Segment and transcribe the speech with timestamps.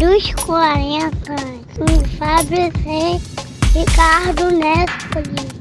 [0.00, 1.10] dos 40
[1.76, 3.22] com Fábio Reis,
[3.74, 5.60] Ricardo Nespoli.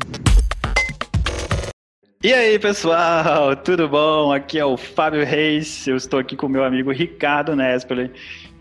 [2.24, 4.32] E aí, pessoal, tudo bom?
[4.32, 8.14] Aqui é o Fábio Reis, eu estou aqui com meu amigo Ricardo Nespoli.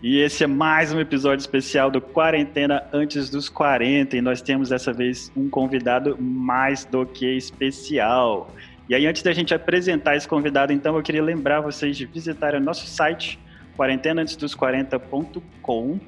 [0.03, 4.17] E esse é mais um episódio especial do Quarentena Antes dos 40.
[4.17, 8.53] E nós temos dessa vez um convidado mais do que especial.
[8.89, 12.59] E aí, antes da gente apresentar esse convidado, então, eu queria lembrar vocês de visitarem
[12.59, 13.39] o nosso site,
[13.79, 15.99] quarentenaantesdos40.com.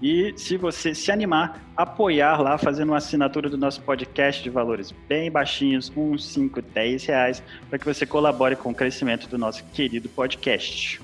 [0.00, 4.92] E se você se animar, apoiar lá, fazendo uma assinatura do nosso podcast de valores
[5.08, 9.64] bem baixinhos, uns 5, 10 reais, para que você colabore com o crescimento do nosso
[9.72, 11.00] querido podcast.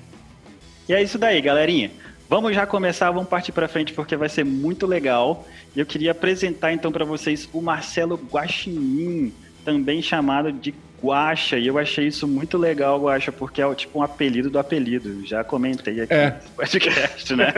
[0.87, 1.89] E é isso daí, galerinha.
[2.29, 5.47] Vamos já começar, vamos partir para frente porque vai ser muito legal.
[5.75, 9.33] Eu queria apresentar então para vocês o Marcelo Guaxinim,
[9.65, 14.01] também chamado de Guaxa, e eu achei isso muito legal, Guaxa, porque é tipo um
[14.01, 15.25] apelido do apelido.
[15.25, 16.29] Já comentei aqui é.
[16.29, 17.53] no podcast, né?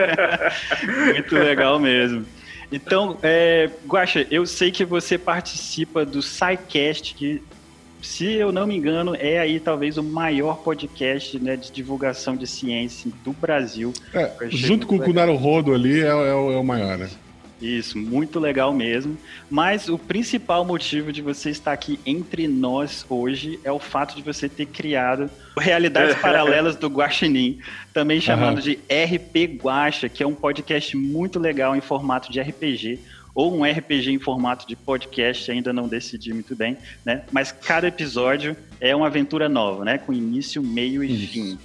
[1.13, 2.25] muito legal mesmo.
[2.71, 7.41] Então, é, Guaxa, eu sei que você participa do SciCast, que
[8.01, 12.45] se eu não me engano, é aí talvez o maior podcast né, de divulgação de
[12.47, 13.93] ciência do Brasil.
[14.13, 17.09] É, junto com o Kunaro Rodo ali é, é, é, o maior, né?
[17.61, 19.17] Isso, muito legal mesmo.
[19.49, 24.21] Mas o principal motivo de você estar aqui entre nós hoje é o fato de
[24.21, 27.59] você ter criado Realidades Paralelas do Guaxinim,
[27.93, 28.61] também chamado uhum.
[28.61, 32.99] de RP Guaxa, que é um podcast muito legal em formato de RPG
[33.33, 37.23] ou um RPG em formato de podcast, ainda não decidi muito bem, né?
[37.33, 39.97] Mas cada episódio é uma aventura nova, né?
[39.97, 41.59] Com início, meio e fim.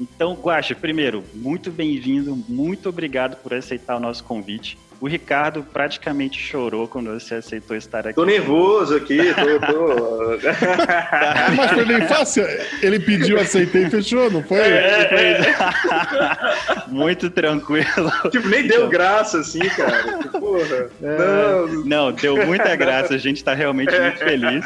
[0.00, 4.78] Então, Guaxa, primeiro, muito bem-vindo, muito obrigado por aceitar o nosso convite.
[4.98, 8.14] O Ricardo praticamente chorou quando você aceitou estar aqui.
[8.14, 9.66] Tô nervoso aqui, tô.
[9.66, 10.38] tô...
[11.54, 12.46] Mas foi bem fácil.
[12.80, 14.58] Ele pediu, aceitei e fechou, não foi?
[14.58, 16.88] É, é.
[16.88, 18.10] Muito tranquilo.
[18.30, 20.18] Tipo, nem deu graça assim, cara.
[20.30, 20.88] Porra.
[21.02, 21.18] É.
[21.18, 21.84] Não.
[21.84, 23.14] não, deu muita graça.
[23.14, 24.64] A gente tá realmente muito feliz.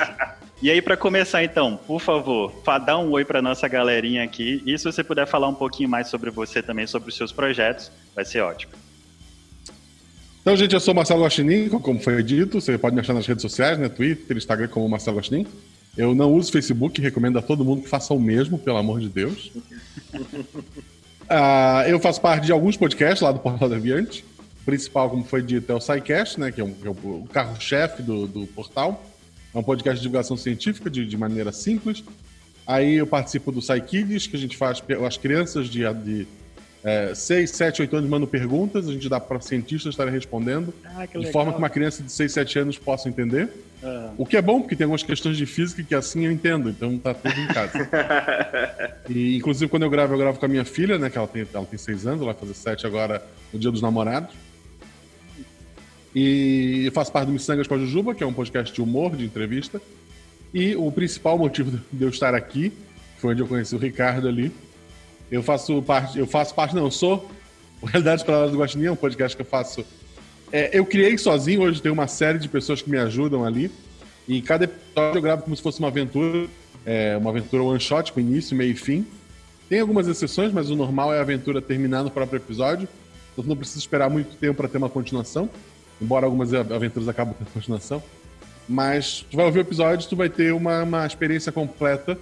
[0.63, 2.53] E aí, para começar, então, por favor,
[2.85, 4.63] dá um oi para nossa galerinha aqui.
[4.67, 7.91] E se você puder falar um pouquinho mais sobre você também, sobre os seus projetos,
[8.15, 8.73] vai ser ótimo.
[10.43, 12.61] Então, gente, eu sou Marcelo Guaxinim, como foi dito.
[12.61, 13.89] Você pode me achar nas redes sociais, né?
[13.89, 15.47] Twitter, Instagram, como Marcelo Guaxinim.
[15.97, 19.09] Eu não uso Facebook, recomendo a todo mundo que faça o mesmo, pelo amor de
[19.09, 19.51] Deus.
[20.15, 24.27] uh, eu faço parte de alguns podcasts lá do Portal da Aviante.
[24.61, 26.53] O principal, como foi dito, é o SciCast, né?
[26.53, 29.10] Que é, um, é o carro-chefe do, do portal.
[29.55, 32.05] É um podcast de divulgação científica de, de maneira simples.
[32.67, 36.27] Aí eu participo do SciKids, que a gente faz as crianças de, de
[36.83, 41.05] é, 6, 7, 8 anos mandam perguntas, a gente dá para cientistas estarem respondendo, ah,
[41.05, 43.51] de forma que uma criança de 6, 7 anos possa entender.
[43.83, 44.13] Ah.
[44.17, 46.97] O que é bom, porque tem algumas questões de física que assim eu entendo, então
[46.99, 47.89] tá tudo em casa.
[49.11, 51.47] e, inclusive, quando eu gravo, eu gravo com a minha filha, né, que ela tem,
[51.53, 53.23] ela tem 6 anos, ela vai fazer 7 agora
[53.53, 54.35] no Dia dos Namorados.
[56.15, 59.17] E eu faço parte do Missangas com a Jujuba, que é um podcast de humor,
[59.17, 59.81] de entrevista.
[60.53, 62.73] E o principal motivo de eu estar aqui,
[63.19, 64.53] foi onde eu conheci o Ricardo ali,
[65.31, 67.31] eu faço parte, eu faço parte, não, eu sou
[67.81, 69.85] o Realidades Paralelas do Guaxinim, é um podcast que eu faço.
[70.53, 73.71] É, eu criei sozinho, hoje tem uma série de pessoas que me ajudam ali.
[74.27, 76.49] E cada episódio eu gravo como se fosse uma aventura,
[76.85, 79.07] é, uma aventura one shot, com início, meio e fim.
[79.69, 82.89] Tem algumas exceções, mas o normal é a aventura terminar no próprio episódio.
[83.33, 85.49] Então não precisa esperar muito tempo para ter uma continuação.
[86.01, 88.03] Embora algumas aventuras acabem tendo continuação.
[88.69, 92.17] Mas tu vai ouvir o episódio, tu vai ter uma, uma experiência completa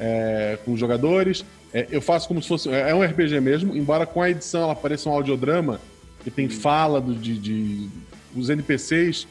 [0.00, 1.44] é, com os jogadores.
[1.72, 2.68] É, eu faço como se fosse.
[2.70, 5.80] É, é um RPG mesmo, embora com a edição ela pareça um audiodrama,
[6.24, 7.88] que tem fala do, de, de
[8.34, 9.26] os NPCs.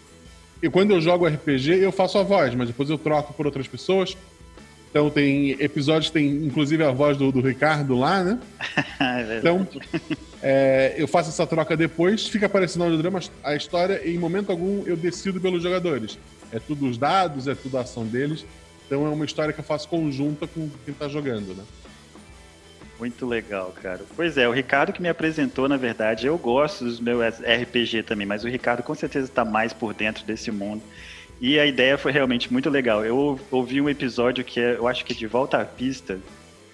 [0.62, 3.68] E quando eu jogo RPG, eu faço a voz, mas depois eu troco por outras
[3.68, 4.16] pessoas.
[4.92, 8.40] Então tem episódios tem inclusive a voz do, do Ricardo lá, né?
[9.00, 9.66] é então
[10.44, 14.52] é, eu faço essa troca depois, fica aparecendo no drama a história e em momento
[14.52, 16.20] algum eu decido pelos jogadores.
[16.52, 18.46] É tudo os dados, é tudo a ação deles.
[18.86, 21.64] Então é uma história que eu faço conjunta com quem tá jogando, né?
[23.00, 24.02] Muito legal, cara.
[24.16, 28.28] Pois é, o Ricardo que me apresentou, na verdade, eu gosto dos meus RPG também,
[28.28, 30.84] mas o Ricardo com certeza está mais por dentro desse mundo.
[31.42, 33.04] E a ideia foi realmente muito legal.
[33.04, 36.20] Eu ouvi um episódio que é, eu acho que é de Volta à Pista,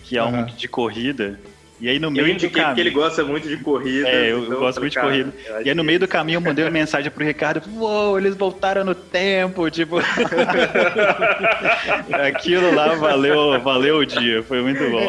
[0.03, 1.39] que é um de corrida,
[1.79, 2.75] e aí no meio do caminho.
[2.75, 4.09] que ele gosta muito de corrida.
[4.09, 5.31] É, eu, então, gosto muito de corrida.
[5.63, 8.83] E aí no meio do caminho eu mandei uma mensagem pro Ricardo: Uou, eles voltaram
[8.83, 9.69] no tempo.
[9.69, 9.99] Tipo.
[12.27, 15.07] Aquilo lá valeu, valeu o dia, foi muito bom.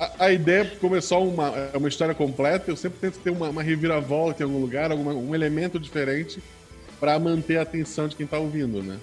[0.00, 3.62] A, a ideia começou uma, é uma história completa, eu sempre tento ter uma, uma
[3.62, 6.40] reviravolta em algum lugar, alguma, um elemento diferente
[6.98, 8.98] para manter a atenção de quem tá ouvindo, né?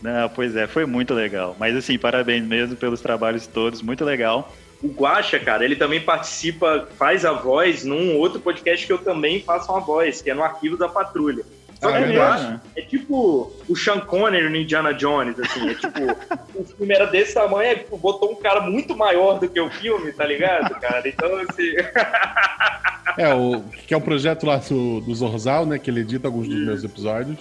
[0.00, 1.56] Não, pois é, foi muito legal.
[1.58, 4.54] Mas assim, parabéns mesmo pelos trabalhos todos, muito legal.
[4.82, 9.42] o Guacha, cara, ele também participa, faz a voz num outro podcast que eu também
[9.42, 11.44] faço uma voz, que é no Arquivo da Patrulha.
[11.80, 16.00] Só Ah, que é é tipo o Sean Connery no Indiana Jones, assim, é tipo,
[16.54, 19.70] o filme era desse tamanho, aí tipo, botou um cara muito maior do que o
[19.70, 21.08] filme, tá ligado, cara?
[21.08, 21.72] Então, assim,
[23.16, 25.78] É, o, que é um projeto lá do, do Zorzal, né?
[25.78, 27.38] Que ele edita alguns dos meus episódios.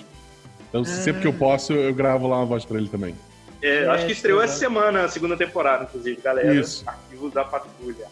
[0.68, 3.16] Então, sempre que eu posso, eu gravo lá uma voz pra ele também.
[3.62, 6.54] é, acho que estreou essa semana a segunda temporada, inclusive, galera.
[6.54, 6.84] Isso.
[6.88, 8.08] Arquivos da Patrulha.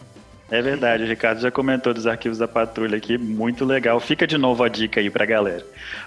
[0.49, 3.99] É verdade, o Ricardo já comentou dos arquivos da patrulha aqui, muito legal.
[3.99, 5.65] Fica de novo a dica aí pra galera.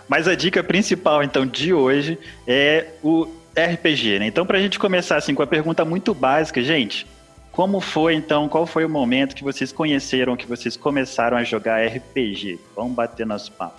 [0.08, 4.26] Mas a dica principal, então, de hoje é o RPG, né?
[4.26, 7.06] Então, pra gente começar, assim, com a pergunta muito básica, gente,
[7.52, 11.84] como foi, então, qual foi o momento que vocês conheceram, que vocês começaram a jogar
[11.84, 12.58] RPG?
[12.74, 13.78] Vamos bater nosso papo.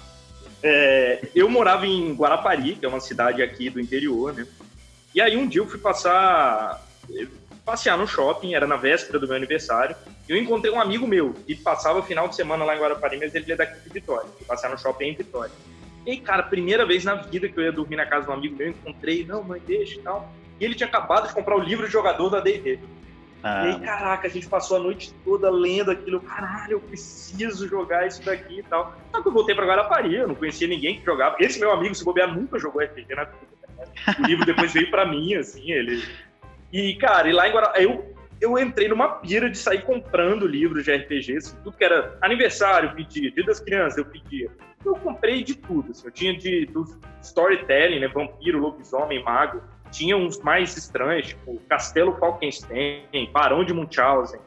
[0.62, 4.46] É, eu morava em Guarapari, que é uma cidade aqui do interior, né?
[5.16, 6.86] E aí um dia eu fui passar
[7.66, 9.96] passear no shopping, era na véspera do meu aniversário,
[10.28, 13.18] e eu encontrei um amigo meu que passava o final de semana lá em Guarapari,
[13.18, 15.52] mas ele é daqui de Vitória, que passear no shopping em Vitória.
[16.06, 18.34] E aí, cara, primeira vez na vida que eu ia dormir na casa de um
[18.34, 20.32] amigo meu, eu encontrei, não, mãe, deixa e tal.
[20.60, 22.74] E ele tinha acabado de comprar o livro de jogador da D&D.
[22.74, 26.20] E aí, Ah, caraca, a gente passou a noite toda lendo aquilo.
[26.22, 28.96] Caralho, eu preciso jogar isso daqui e tal.
[29.12, 31.36] Só que eu voltei pra Guarapari, eu não conhecia ninguém que jogava.
[31.40, 33.38] Esse meu amigo, se bobear, nunca jogou RPG na vida.
[33.78, 33.86] né?
[34.20, 36.04] O livro depois veio pra mim, assim, ele...
[36.72, 40.84] E, cara, e lá em Guarapari, eu, eu entrei numa pira de sair comprando livros
[40.84, 44.50] de RPG, assim, tudo que era aniversário, eu pedia, dia das crianças, eu pedia.
[44.84, 46.86] Eu comprei de tudo, assim, eu tinha de do
[47.22, 54.40] storytelling, né, vampiro, lobisomem, mago, tinha uns mais estranhos, tipo Castelo Falkenstein, Barão de Munchausen.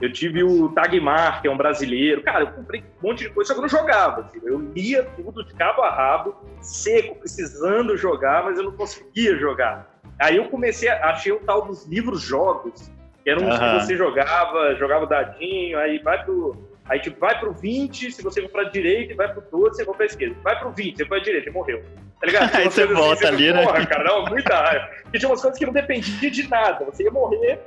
[0.00, 2.22] Eu tive o Tagmar, que é um brasileiro.
[2.22, 4.22] Cara, eu comprei um monte de coisa, só que eu não jogava.
[4.22, 4.40] assim.
[4.42, 9.93] Eu lia tudo de cabo a rabo, seco, precisando jogar, mas eu não conseguia jogar.
[10.18, 12.90] Aí eu comecei, a, achei o tal dos livros-jogos,
[13.22, 16.72] que eram uns que você jogava, jogava dadinho, aí vai pro...
[16.86, 19.84] Aí, tipo, vai pro 20, se você for pra direita, e vai pro 12, você
[19.86, 20.36] for pra esquerda.
[20.42, 21.82] Vai pro 20, você foi pra direita e morreu.
[22.20, 22.52] Tá ligado?
[22.56, 23.64] Aí você coisas volta ali, né?
[23.64, 24.90] Porra, cara, não, muita raiva.
[25.02, 26.84] Porque tinha umas coisas que não dependiam de nada.
[26.84, 27.58] Você ia morrer,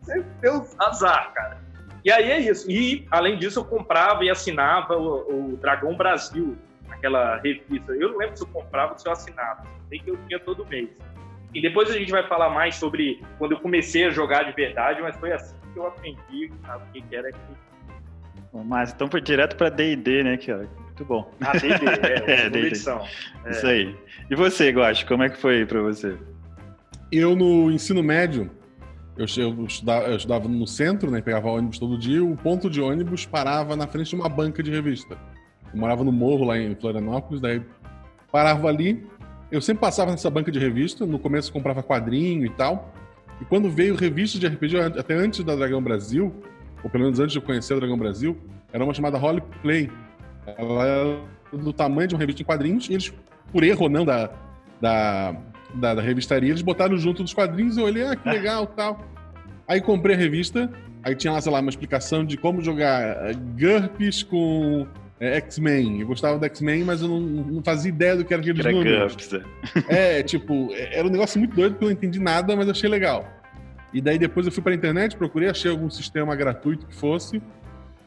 [0.00, 1.64] você deu azar, cara.
[2.04, 2.70] E aí é isso.
[2.70, 6.56] E, além disso, eu comprava e assinava o, o Dragão Brasil,
[6.90, 7.92] aquela revista.
[7.92, 9.62] Eu não lembro se eu comprava ou se eu assinava.
[9.88, 10.90] Sei que eu tinha todo mês.
[11.54, 15.00] E depois a gente vai falar mais sobre quando eu comecei a jogar de verdade,
[15.00, 17.38] mas foi assim que eu aprendi a- o que era que
[18.66, 21.28] mas então foi direto pra D&D, né, que ó, muito bom.
[21.40, 21.66] a D&D,
[22.06, 22.66] é, É, D&D.
[22.68, 23.04] edição.
[23.44, 23.50] É.
[23.50, 23.96] Isso aí.
[24.30, 26.16] E você, Guacho, como é que foi pra você?
[27.10, 28.48] Eu, no ensino médio,
[29.16, 31.20] eu estudava, eu estudava no centro, né?
[31.20, 32.24] Pegava ônibus todo dia.
[32.24, 35.18] O ponto de ônibus parava na frente de uma banca de revista.
[35.72, 37.60] Eu morava no morro lá em Florianópolis, daí
[38.30, 39.04] parava ali.
[39.54, 41.06] Eu sempre passava nessa banca de revista.
[41.06, 42.92] No começo comprava quadrinho e tal.
[43.40, 46.34] E quando veio revista de RPG, até antes da Dragão Brasil,
[46.82, 48.36] ou pelo menos antes de eu conhecer a Dragão Brasil,
[48.72, 49.88] era uma chamada Holly Play.
[50.58, 51.20] Ela era
[51.52, 53.12] do tamanho de uma revista em quadrinhos, e eles,
[53.52, 54.28] por erro ou não da,
[54.80, 55.36] da,
[55.72, 59.04] da, da revistaria, eles botaram junto dos quadrinhos, eu olhei, ah, que legal tal.
[59.68, 60.68] Aí comprei a revista,
[61.00, 64.84] aí tinha lá, sei lá, uma explicação de como jogar eh, GURPS com
[65.24, 66.00] eh, X-Men.
[66.00, 68.72] Eu gostava do X-Men, mas eu não, não fazia ideia do que era aqueles Era
[68.72, 69.16] números.
[69.88, 73.26] É, tipo, era um negócio muito doido que eu não entendi nada, mas achei legal.
[73.92, 77.40] E daí depois eu fui pra internet, procurei, achei algum sistema gratuito que fosse.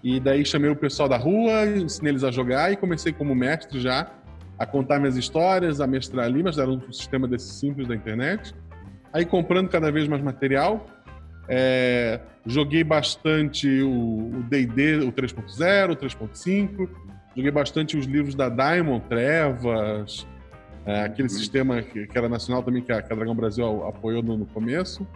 [0.04, 3.80] E daí chamei o pessoal da rua, ensinei eles a jogar e comecei como mestre
[3.80, 4.12] já
[4.58, 8.54] a contar minhas histórias, a mestrar ali, mas era um sistema desse simples da internet.
[9.14, 10.86] Aí comprando cada vez mais material.
[11.50, 16.90] É, joguei bastante o o D&D, o 3.0, o 3.5.
[17.36, 20.26] Joguei bastante os livros da Diamond, Trevas,
[20.86, 24.24] é, aquele sistema que, que era nacional também, que a, que a Dragão Brasil apoiou
[24.24, 25.08] no, no começo.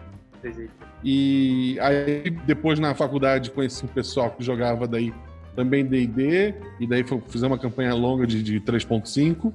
[1.03, 5.13] E aí, depois na faculdade, conheci um pessoal que jogava daí
[5.55, 9.51] também D&D, e daí fizemos uma campanha longa de, de 3.5.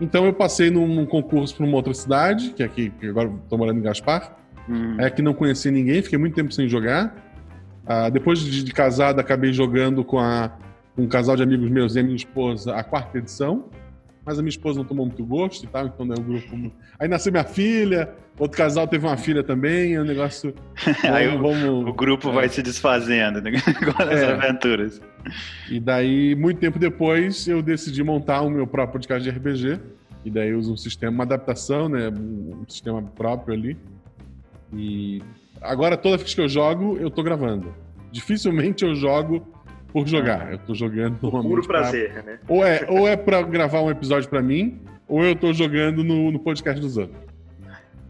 [0.00, 3.30] Então eu passei num, num concurso para uma outra cidade, que é aqui, que agora
[3.42, 4.36] estou morando em Gaspar,
[4.68, 7.14] Hum, é que não conheci ninguém, fiquei muito tempo sem jogar.
[7.86, 10.52] Ah, depois de, de casado, acabei jogando com, a-
[10.94, 13.64] com um casal de amigos meus e a minha esposa a quarta edição.
[14.26, 16.70] Mas a minha esposa não tomou muito gosto e tal, então né, o grupo.
[16.98, 20.52] Aí nasceu minha filha, outro casal teve uma filha também, é um negócio.
[21.02, 23.52] Aí vamos, vamos- o grupo vai se desfazendo né,
[23.96, 24.32] com as É.
[24.32, 25.00] aventuras.
[25.70, 29.80] E daí, muito tempo depois, eu decidi montar o meu próprio podcast de RPG.
[30.26, 32.10] E daí eu uso um sistema, uma adaptação, né?
[32.10, 33.78] Um sistema próprio ali.
[34.72, 35.22] E
[35.60, 37.74] agora, toda vez que eu jogo, eu tô gravando.
[38.10, 39.46] Dificilmente eu jogo
[39.92, 40.52] por jogar.
[40.52, 41.50] Eu tô jogando normalmente.
[41.54, 42.38] Puro pra- prazer, né?
[42.48, 46.30] Ou é, ou é pra gravar um episódio pra mim, ou eu tô jogando no,
[46.30, 47.28] no podcast dos outros.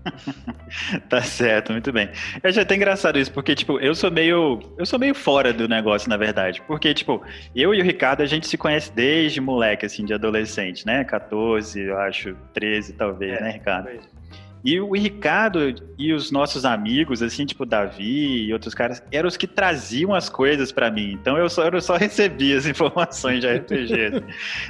[1.09, 2.09] tá certo, muito bem.
[2.43, 4.61] Eu achei até engraçado isso, porque, tipo, eu sou meio.
[4.77, 6.63] Eu sou meio fora do negócio, na verdade.
[6.67, 7.23] Porque, tipo,
[7.55, 11.05] eu e o Ricardo, a gente se conhece desde moleque, assim, de adolescente, né?
[11.05, 13.89] 14, eu acho, 13, talvez, é, né, Ricardo?
[14.65, 19.37] E o Ricardo e os nossos amigos, assim, tipo Davi e outros caras, eram os
[19.37, 21.13] que traziam as coisas para mim.
[21.13, 24.25] Então eu só, eu só recebia as informações de RPG.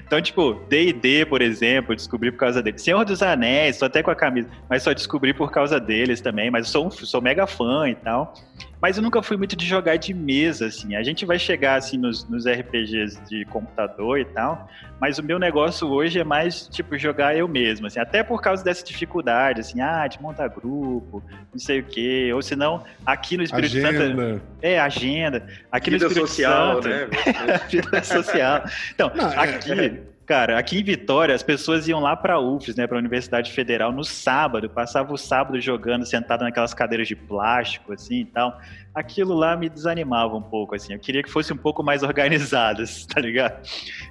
[0.06, 2.82] então, tipo, D&D, por exemplo, descobri por causa deles.
[2.82, 6.50] Senhor dos Anéis, tô até com a camisa, mas só descobri por causa deles também.
[6.50, 8.34] Mas sou, sou mega fã e tal.
[8.80, 10.94] Mas eu nunca fui muito de jogar de mesa, assim.
[10.94, 14.68] A gente vai chegar, assim, nos, nos RPGs de computador e tal,
[15.00, 17.98] mas o meu negócio hoje é mais, tipo, jogar eu mesmo, assim.
[17.98, 22.30] Até por causa dessa dificuldade, assim, ah, de montar grupo, não sei o quê.
[22.32, 24.16] Ou senão, aqui no Espírito agenda.
[24.16, 24.42] Santo...
[24.62, 25.46] É, agenda.
[25.72, 26.88] Aqui Vida no Espírito social, Santo...
[26.88, 27.08] né?
[27.68, 28.64] Vida social.
[28.94, 29.72] Então, não, é, aqui...
[29.72, 33.50] É Cara, aqui em Vitória, as pessoas iam lá para UFES, né, para a Universidade
[33.50, 38.60] Federal, no sábado, passava o sábado jogando, sentado naquelas cadeiras de plástico, assim e tal.
[38.94, 40.92] Aquilo lá me desanimava um pouco, assim.
[40.92, 43.66] Eu queria que fosse um pouco mais organizadas, tá ligado?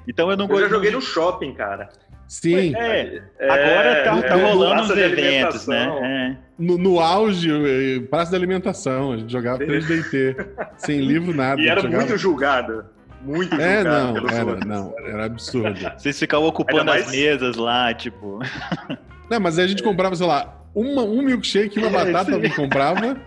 [0.08, 1.88] Então eu não Eu já joguei no shopping, cara.
[2.28, 2.76] Sim.
[2.76, 5.88] É, é agora tá, tá rolando uns eventos, né?
[6.02, 6.38] É.
[6.58, 10.48] No, no, auge, eh, praça de alimentação, a gente jogava 3DT,
[10.78, 11.62] sem livro, nada.
[11.62, 12.04] E era jogava...
[12.04, 12.97] muito julgado
[13.28, 15.80] muito é, não, era, não, era absurdo.
[15.98, 17.08] Vocês ficavam ocupando mais...
[17.08, 18.40] as mesas lá, tipo.
[19.30, 22.52] Não, mas aí a gente comprava, sei lá, uma, um milkshake e uma batata, alguém
[22.52, 23.18] comprava.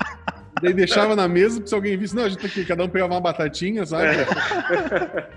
[0.63, 3.15] Daí deixava na mesa, se alguém visse, não, a gente tá aqui, cada um pegava
[3.15, 4.07] uma batatinha, sabe?
[4.07, 5.29] É.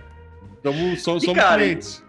[0.60, 2.04] Então, somos, somos cara, clientes.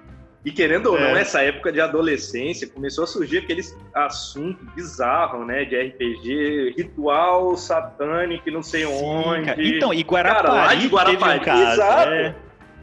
[0.44, 1.22] E querendo ou não, é.
[1.22, 5.64] essa época de adolescência começou a surgir aqueles assuntos bizarros, né?
[5.64, 9.46] De RPG, ritual satânico, não sei Sim, onde.
[9.46, 9.66] Cara.
[9.66, 10.46] Então, e Guarapari.
[10.46, 11.40] Cara, lá de Guarapari.
[11.40, 12.12] Um caso, exato.
[12.12, 12.34] É.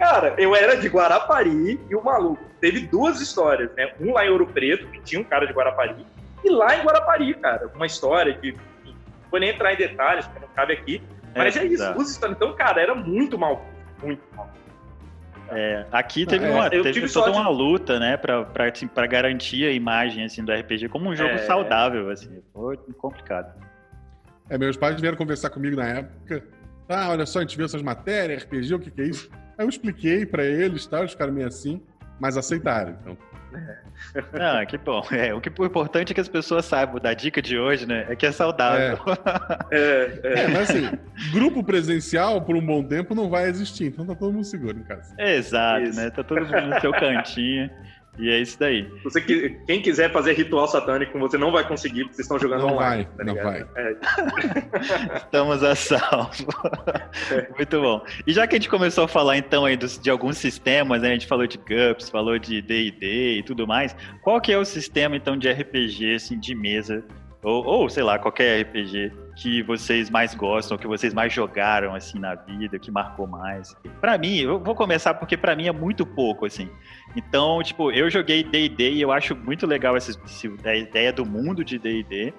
[0.02, 3.94] Cara, eu era de Guarapari e o maluco teve duas histórias, né?
[4.00, 5.96] Um lá em Ouro Preto, que tinha um cara de Guarapari,
[6.44, 8.54] e lá em Guarapari, cara, uma história que
[8.84, 8.94] não
[9.30, 11.04] vou nem entrar em detalhes, porque não cabe aqui.
[11.36, 12.36] Mas é, é isso, duas histórias.
[12.36, 13.64] Então, cara, era muito mal,
[14.02, 14.50] muito mal.
[15.52, 19.68] É, aqui teve, é, uma, teve toda uma luta, né, pra, pra, assim, pra garantir
[19.68, 21.38] a imagem assim, do RPG como um jogo é...
[21.38, 23.54] saudável, assim, foi complicado.
[24.50, 26.44] É, meus pais vieram conversar comigo na época.
[26.90, 29.30] Ah, olha só, a gente viu essas matérias, RPG, o que, que é isso?
[29.62, 31.00] Aí eu expliquei para eles, tá?
[31.00, 31.80] eles ficaram meio assim,
[32.20, 33.16] mas aceitaram, então.
[34.34, 35.06] Ah, que bom.
[35.12, 38.08] É, o que o importante é que as pessoas saibam da dica de hoje, né?
[38.10, 38.98] É que é saudável.
[39.70, 40.40] É, é, é.
[40.40, 40.90] é mas assim,
[41.32, 44.84] grupo presencial por um bom tempo não vai existir, então tá todo mundo seguro em
[44.84, 45.14] casa.
[45.20, 46.00] Exato, isso.
[46.00, 46.10] né?
[46.10, 47.70] Tá todo mundo no seu cantinho.
[48.20, 48.88] E é isso daí.
[49.04, 49.22] Você,
[49.66, 53.08] quem quiser fazer ritual satânico, você não vai conseguir, porque vocês estão jogando não online.
[53.16, 53.66] Vai, tá não vai.
[53.76, 53.96] É.
[55.18, 56.48] Estamos a salvo.
[57.32, 57.48] É.
[57.56, 58.06] Muito bom.
[58.28, 61.10] E já que a gente começou a falar então aí dos, de alguns sistemas, né?
[61.10, 63.96] A gente falou de GUPS, falou de D&D e tudo mais.
[64.22, 67.04] Qual que é o sistema então de RPG assim, de mesa
[67.44, 72.20] ou, ou, sei lá, qualquer RPG que vocês mais gostam, que vocês mais jogaram assim
[72.20, 73.76] na vida, que marcou mais.
[74.00, 76.70] Para mim, eu vou começar porque para mim é muito pouco assim.
[77.16, 81.64] Então, tipo, eu joguei D&D e eu acho muito legal essa, essa ideia do mundo
[81.64, 82.34] de D&D,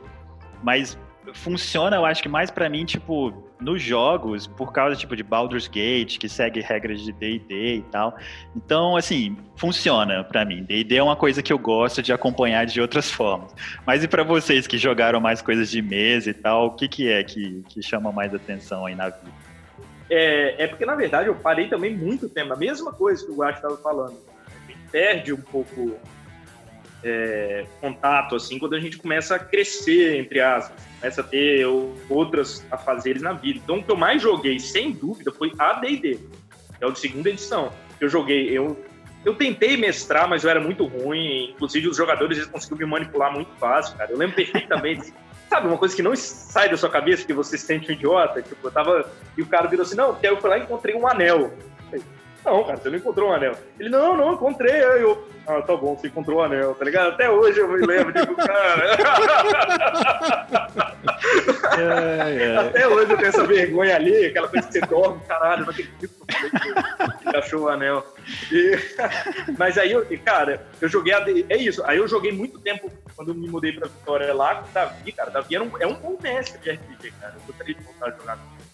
[0.63, 0.99] mas
[1.33, 5.69] funciona, eu acho que mais para mim, tipo, nos jogos, por causa, tipo, de Baldur's
[5.69, 8.17] Gate, que segue regras de D&D e tal.
[8.57, 10.64] Então, assim, funciona para mim.
[10.64, 13.55] D&D é uma coisa que eu gosto de acompanhar de outras formas.
[13.87, 17.09] Mas e para vocês que jogaram mais coisas de mesa e tal, o que que
[17.09, 19.33] é que, que chama mais atenção aí na vida?
[20.11, 22.52] É, é porque, na verdade, eu parei também muito tempo.
[22.52, 24.19] A mesma coisa que o Guacho estava falando.
[24.47, 25.97] A gente perde um pouco
[27.05, 31.67] é, contato, assim, quando a gente começa a crescer, entre aspas, começa a ter
[32.09, 33.61] outras afazeres na vida.
[33.63, 36.19] Então, o que eu mais joguei, sem dúvida, foi AD&D,
[36.81, 37.73] é o de segunda edição.
[38.01, 38.77] Eu joguei, eu,
[39.25, 43.33] eu tentei mestrar, mas eu era muito ruim, inclusive os jogadores eles conseguiam me manipular
[43.33, 44.11] muito fácil, cara.
[44.11, 45.13] Eu lembro perfeitamente,
[45.51, 48.43] sabe, uma coisa que não sai da sua cabeça, que você se sente um idiota,
[48.43, 51.07] tipo, eu tava, e o cara virou assim, não, eu fui lá e encontrei um
[51.07, 51.53] anel.
[52.45, 53.57] Não, cara, você não encontrou um anel.
[53.79, 54.85] Ele, não, não, encontrei.
[54.85, 57.13] Aí eu, ah, tá bom, você encontrou o um anel, tá ligado?
[57.13, 58.97] Até hoje eu me lembro, tipo, cara.
[61.79, 62.57] É, é.
[62.57, 66.27] Até hoje eu tenho essa vergonha ali, aquela coisa que você dorme, caralho, não acredito
[66.27, 68.05] que achou o anel.
[68.51, 68.77] E,
[69.59, 71.13] mas aí, eu, cara, eu joguei.
[71.13, 74.57] A, é isso, aí eu joguei muito tempo quando eu me mudei pra Vitória lá
[74.57, 75.31] com o Davi, cara.
[75.31, 77.35] Davi era um, é um bom mestre de RPG, cara.
[77.35, 78.69] Eu gostaria de voltar a jogar com ele,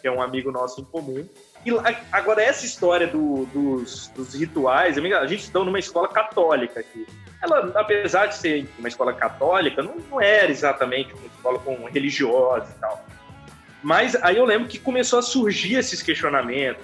[0.00, 1.26] que é um amigo nosso em comum.
[1.64, 1.70] E
[2.10, 7.06] agora, essa história do, dos, dos, rituais, a gente estudou numa escola católica aqui.
[7.40, 12.72] Ela, apesar de ser uma escola católica, não, não era exatamente uma escola com religiosa
[12.76, 13.04] e tal.
[13.82, 16.82] Mas aí eu lembro que começou a surgir esses questionamentos.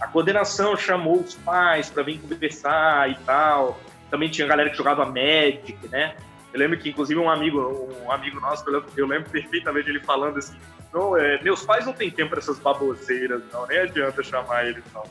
[0.00, 3.78] A coordenação chamou os pais para vir conversar e tal.
[4.10, 6.16] Também tinha galera que jogava Magic, né?
[6.52, 8.64] Eu lembro que, inclusive, um amigo, um amigo nosso,
[8.96, 10.56] eu lembro perfeitamente ele falando assim:
[10.94, 14.84] não, é, meus pais não têm tempo para essas baboseiras, não, nem adianta chamar eles,
[14.94, 15.02] não.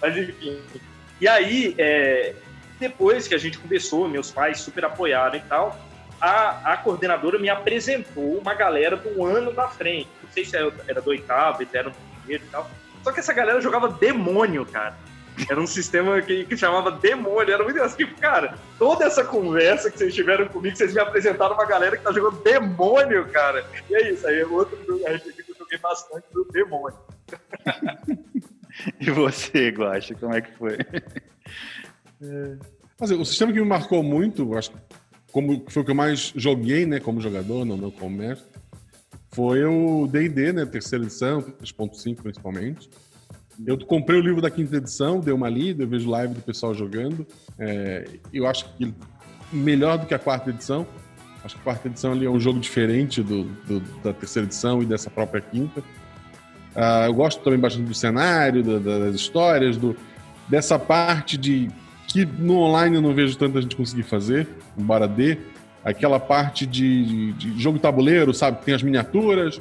[0.00, 0.62] Mas enfim.
[1.20, 2.34] E aí, é,
[2.78, 5.76] depois que a gente começou, meus pais super apoiaram e tal,
[6.20, 10.08] a, a coordenadora me apresentou uma galera do ano da frente.
[10.22, 12.70] Não sei se era do oitavo, era do primeiro e tal.
[13.02, 14.96] Só que essa galera jogava demônio, cara.
[15.48, 17.54] Era um sistema que, que chamava demônio.
[17.54, 21.64] Era muito assim, cara, toda essa conversa que vocês tiveram comigo, vocês me apresentaram uma
[21.64, 23.64] galera que tá jogando demônio, cara.
[23.88, 26.98] E é isso, aí é outro RPG que eu joguei bastante do demônio.
[29.00, 30.78] e você, Guacha, como é que foi?
[33.00, 34.76] Mas, o sistema que me marcou muito, acho que
[35.32, 38.46] como foi o que eu mais joguei, né, como jogador, não como mestre,
[39.32, 42.88] foi o D&D, né, terceira edição, 3.5 principalmente.
[43.66, 46.74] Eu comprei o livro da quinta edição, dei uma lida, eu vejo live do pessoal
[46.74, 47.26] jogando.
[47.58, 48.92] É, eu acho que
[49.52, 50.86] melhor do que a quarta edição.
[51.44, 54.82] Acho que a quarta edição ali é um jogo diferente do, do da terceira edição
[54.82, 55.80] e dessa própria quinta.
[55.80, 59.94] Uh, eu gosto também bastante do cenário, da, das histórias, do,
[60.48, 61.70] dessa parte de
[62.08, 65.38] que no online eu não vejo tanta gente conseguir fazer, embora dê.
[65.84, 68.64] Aquela parte de, de jogo tabuleiro, sabe?
[68.64, 69.60] Tem as miniaturas,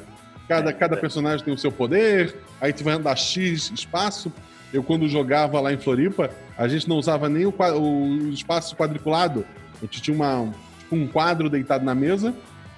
[0.51, 4.29] Cada, cada personagem tem o seu poder, aí tu vai andar X espaço.
[4.73, 9.45] Eu, quando jogava lá em Floripa, a gente não usava nem o, o espaço quadriculado.
[9.81, 12.33] A gente tinha uma, tipo um quadro deitado na mesa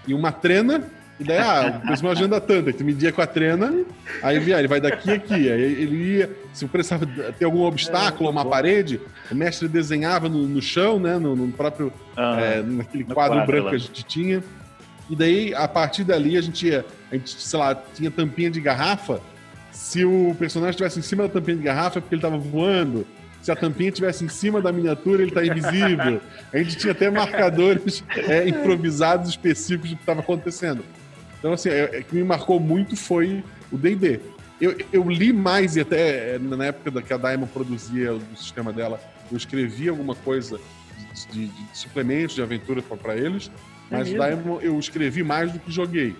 [0.08, 0.84] e uma trena
[1.20, 3.74] e daí, ah, o personagem anda tanto, aí tu media com a trena,
[4.22, 5.34] aí via, ele vai daqui a aqui.
[5.34, 9.02] Aí ele ia, se precisava ter algum obstáculo, uma parede,
[9.32, 13.64] o mestre desenhava no, no chão, né, no, no próprio, é, naquele quadro, quadro branco
[13.66, 13.70] lá.
[13.72, 14.44] que a gente tinha.
[15.10, 16.70] E daí, a partir dali, a gente
[17.14, 19.22] a gente, sei lá, tinha tampinha de garrafa.
[19.72, 23.06] Se o personagem estivesse em cima da tampinha de garrafa é porque ele estava voando.
[23.42, 26.22] Se a tampinha estivesse em cima da miniatura, ele está invisível.
[26.52, 30.84] A gente tinha até marcadores é, improvisados específicos do que estava acontecendo.
[31.38, 34.22] Então, assim, é, é, o que me marcou muito foi o D&D.
[34.62, 38.22] Eu, eu, li mais, e até é, na época da, que a Diamond produzia o
[38.36, 40.58] sistema dela, eu escrevi alguma coisa
[41.14, 43.52] de, de, de suplementos de aventura para eles.
[43.94, 46.16] Mas é Diamond eu escrevi mais do que joguei.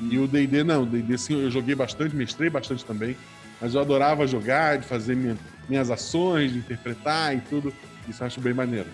[0.00, 3.16] E o D&D não, o D&D sim, eu joguei bastante, mestrei bastante também.
[3.60, 5.36] Mas eu adorava jogar, de fazer minha,
[5.68, 7.72] minhas ações, de interpretar e tudo.
[8.08, 8.88] Isso eu acho bem maneiro.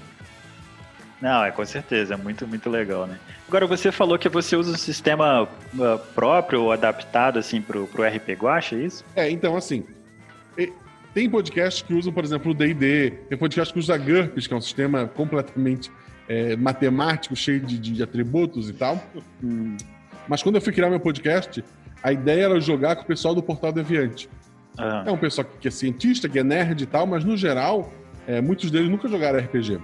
[1.20, 3.18] Não, é com certeza, é muito, muito legal, né?
[3.46, 5.48] Agora, você falou que você usa um sistema uh,
[6.14, 9.04] próprio ou adaptado, assim, pro, pro RP Guacha, é isso?
[9.14, 9.84] É, então, assim,
[11.14, 14.56] tem podcasts que usam, por exemplo, o D&D, tem podcast que usa GURPS, que é
[14.56, 15.90] um sistema completamente
[16.28, 19.02] é, matemático, cheio de, de, atributos e tal.
[20.28, 21.64] Mas quando eu fui criar meu podcast,
[22.02, 24.28] a ideia era jogar com o pessoal do Portal Deviante.
[24.76, 25.04] Ah.
[25.06, 27.92] É um pessoal que é cientista, que é nerd e tal, mas no geral,
[28.26, 29.78] é, muitos deles nunca jogaram RPG.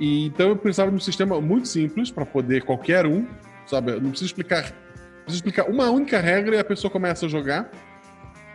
[0.00, 3.26] E, então eu precisava de um sistema muito simples para poder qualquer um,
[3.66, 3.92] sabe?
[3.92, 4.72] Eu não preciso explicar,
[5.22, 7.70] preciso explicar uma única regra e a pessoa começa a jogar.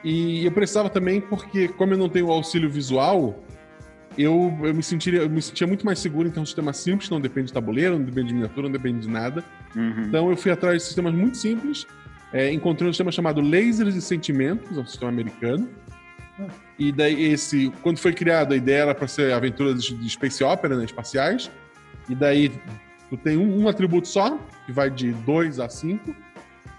[0.03, 3.43] E eu precisava também porque, como eu não tenho auxílio visual,
[4.21, 7.09] eu, eu, me sentiria, eu me sentia muito mais seguro em ter um sistema simples,
[7.09, 9.41] não depende de tabuleiro, não depende de miniatura, não depende de nada.
[9.73, 10.03] Uhum.
[10.07, 11.87] Então eu fui atrás de sistemas muito simples,
[12.33, 15.69] é, encontrei um sistema chamado Lasers e Sentimentos, é um sistema americano.
[16.77, 20.75] E daí esse, quando foi criado, a ideia era para ser aventuras de space opera,
[20.75, 21.49] né, espaciais.
[22.09, 22.51] E daí
[23.09, 26.15] tu tem um, um atributo só, que vai de 2 a 5.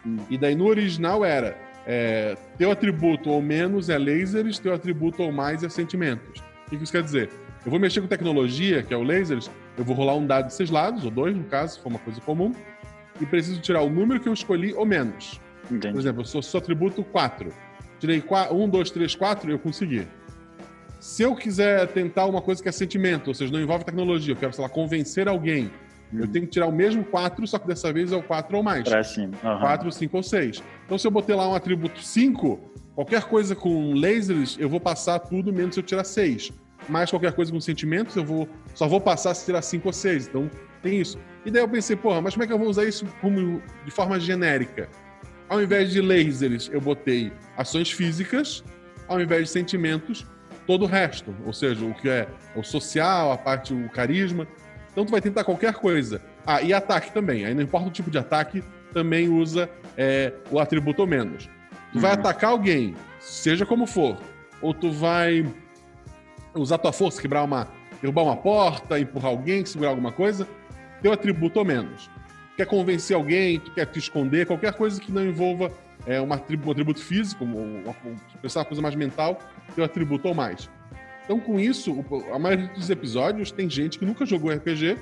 [0.07, 0.17] Hum.
[0.29, 5.33] E daí no original era é, teu atributo ou menos é lasers, teu atributo ou
[5.33, 6.50] mais é sentimentos.
[6.71, 7.31] O que isso quer dizer?
[7.65, 10.55] Eu vou mexer com tecnologia, que é o lasers, eu vou rolar um dado de
[10.55, 12.55] seis lados, ou dois, no caso, se for uma coisa comum,
[13.21, 15.41] e preciso tirar o número que eu escolhi ou menos.
[15.65, 15.93] Entendi.
[15.93, 17.53] Por exemplo, eu sou, sou atributo 4.
[17.99, 20.07] Tirei 1, 2, 3, 4, eu consegui.
[20.99, 24.37] Se eu quiser tentar uma coisa que é sentimento, ou seja, não envolve tecnologia, eu
[24.37, 25.71] quero, sei lá, convencer alguém,
[26.13, 26.21] hum.
[26.21, 28.63] eu tenho que tirar o mesmo 4, só que dessa vez é o 4 ou
[28.63, 28.89] mais.
[28.89, 29.35] Pra cima.
[29.43, 29.59] Uhum.
[29.59, 30.63] 4, 5 ou 6.
[30.87, 32.59] Então, se eu botei lá um atributo 5,
[32.95, 36.53] Qualquer coisa com lasers, eu vou passar tudo menos se eu tirar 6.
[36.89, 40.29] Mas qualquer coisa com sentimentos, eu vou só vou passar se tirar 5 ou 6.
[40.29, 40.51] Então,
[40.83, 41.19] tem isso.
[41.45, 43.91] E daí eu pensei, porra, mas como é que eu vou usar isso como, de
[43.91, 44.89] forma genérica?
[45.49, 48.63] Ao invés de lasers, eu botei ações físicas,
[49.09, 50.27] ao invés de sentimentos,
[50.67, 51.35] todo o resto.
[51.45, 54.47] Ou seja, o que é o social, a parte, o carisma.
[54.93, 56.23] Então tu vai tentar qualquer coisa.
[56.47, 57.45] Ah, e ataque também.
[57.45, 61.49] Aí não importa o tipo de ataque, também usa é, o atributo ou menos.
[61.93, 62.21] Tu vai uhum.
[62.21, 64.17] atacar alguém, seja como for,
[64.63, 65.45] ou tu vai
[66.55, 67.69] usar tua força, quebrar uma,
[68.01, 70.47] derrubar uma porta, empurrar alguém, segurar alguma coisa,
[71.03, 72.11] teu atributo ou menos.
[72.57, 75.73] Quer convencer alguém, tu quer te esconder, qualquer coisa que não envolva
[76.07, 77.95] é, um, atributo, um atributo físico, uma,
[78.41, 79.39] pensar uma coisa mais mental,
[79.75, 80.71] teu atributo ou mais.
[81.25, 84.99] Então, com isso, a maioria dos episódios tem gente que nunca jogou RPG,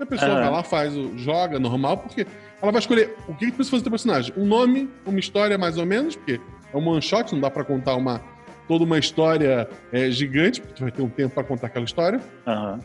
[0.00, 0.40] A pessoa Aham.
[0.40, 2.26] vai lá, faz, o, joga normal, porque
[2.62, 4.32] ela vai escolher o que que precisa fazer do personagem.
[4.36, 6.40] Um nome, uma história mais ou menos, porque
[6.72, 8.20] é um one shot, não dá pra contar uma,
[8.68, 12.20] toda uma história é, gigante, porque tu vai ter um tempo pra contar aquela história.
[12.46, 12.78] Aham.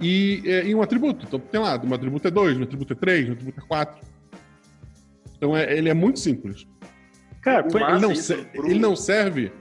[0.00, 1.24] E, é, e um atributo.
[1.26, 4.06] Então tem lá, um atributo é 2, um atributo é 3, um atributo é 4.
[5.36, 6.66] Então é- ele é muito simples.
[7.40, 9.52] Cara, O ele, não isso se- pro- ele não serve.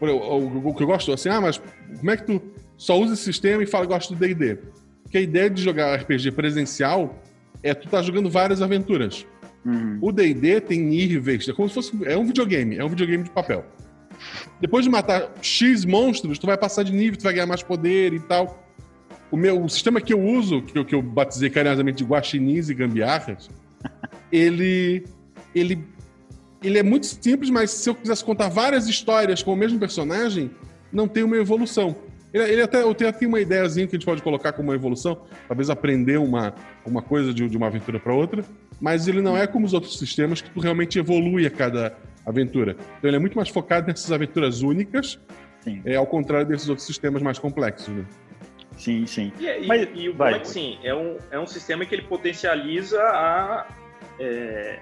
[0.00, 1.58] O, o- o que eu gosto assim, ah, mas
[1.96, 2.42] como é que tu
[2.76, 4.58] só usa esse sistema e fala que gosta do DD?
[5.04, 7.16] Porque a ideia de jogar RPG presencial
[7.62, 9.26] é tu tá jogando várias aventuras.
[9.64, 9.98] Uhum.
[10.00, 13.30] O D&D tem níveis, é como se fosse é um videogame, é um videogame de
[13.30, 13.64] papel.
[14.60, 18.12] Depois de matar X monstros, tu vai passar de nível, tu vai ganhar mais poder
[18.12, 18.66] e tal.
[19.30, 22.68] O meu o sistema que eu uso, que eu, que eu batizei carinhosamente de guaxinins
[22.68, 23.48] e gambiarras,
[24.30, 25.04] ele
[25.54, 25.84] ele
[26.62, 30.50] ele é muito simples, mas se eu quisesse contar várias histórias com o mesmo personagem,
[30.92, 31.96] não tem uma evolução.
[32.32, 34.74] Ele, ele até, eu tenho até uma ideiazinha que a gente pode colocar como uma
[34.74, 36.54] evolução, talvez aprender uma,
[36.86, 38.44] uma coisa de, de uma aventura para outra,
[38.80, 42.72] mas ele não é como os outros sistemas que tu realmente evolui a cada aventura.
[42.98, 45.18] Então ele é muito mais focado nessas aventuras únicas,
[45.60, 45.82] Sim.
[45.84, 47.88] é, ao contrário desses outros sistemas mais complexos.
[47.94, 48.04] Né?
[48.76, 49.32] Sim, sim.
[49.38, 50.34] E, e- Mas- e o vai.
[50.40, 53.66] é sim, é um, é um sistema que ele potencializa a,
[54.18, 54.78] é,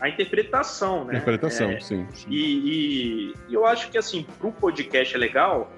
[0.00, 1.14] a interpretação, né?
[1.14, 2.06] Interpretação, É, sim.
[2.12, 2.26] sim.
[2.28, 5.70] E, e- eu acho que assim, pro podcast é legal,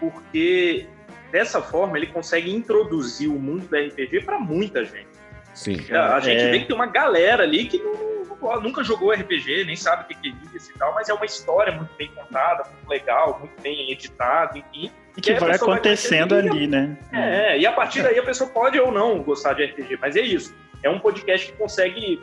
[0.00, 0.86] porque
[1.30, 5.08] dessa forma ele consegue introduzir o mundo da RPG para muita gente.
[5.54, 5.76] Sim.
[5.92, 6.50] A gente É.
[6.50, 10.14] vê que tem uma galera ali que não- nunca jogou RPG, nem sabe o que
[10.14, 13.60] que é isso e tal, mas é uma história muito bem contada, muito legal, muito
[13.62, 14.90] bem editada, enfim.
[15.16, 16.98] E que a vai vai acontecendo conhecer ali, né?
[17.12, 20.20] É, e a partir daí a pessoa pode ou não gostar de RPG, mas é
[20.20, 20.54] isso.
[20.82, 22.20] É um podcast que consegue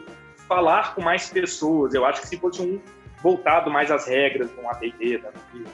[0.47, 1.93] falar com mais pessoas.
[1.93, 2.79] Eu acho que se fosse um
[3.23, 5.69] voltado mais às regras um AD&D, da vida.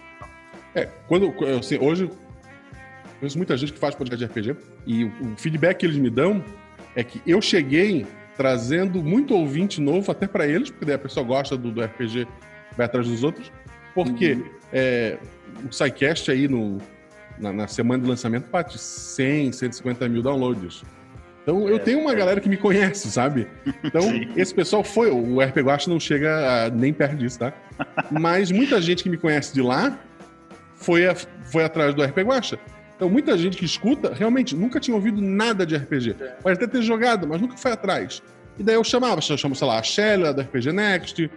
[0.75, 2.11] É, quando, eu sei, hoje eu
[3.19, 6.09] conheço muita gente que faz podcast de RPG e o, o feedback que eles me
[6.09, 6.43] dão
[6.95, 11.25] é que eu cheguei trazendo muito ouvinte novo até para eles, porque daí a pessoa
[11.25, 12.27] gosta do, do RPG,
[12.75, 13.51] vai atrás dos outros,
[13.95, 14.37] porque
[14.71, 15.17] é,
[15.67, 16.77] o SciCast aí no,
[17.39, 20.83] na, na semana de lançamento bate 100, 150 mil downloads.
[21.41, 22.15] Então eu É, tenho uma é.
[22.15, 23.47] galera que me conhece, sabe?
[23.83, 24.29] Então Sim.
[24.35, 27.51] esse pessoal foi, o RP Guacha não chega a- nem perto disso, tá?
[28.11, 29.97] Mas muita gente que me conhece de lá
[30.77, 32.57] foi, a- foi atrás do RPG Guacha.
[32.95, 36.15] Então, muita gente que escuta realmente nunca tinha ouvido nada de RPG.
[36.19, 36.25] É.
[36.41, 38.23] Pode até ter jogado, mas nunca foi atrás.
[38.57, 41.29] E daí eu chamava, eu chamo, sei lá, a Shelly, lá do RPG Next,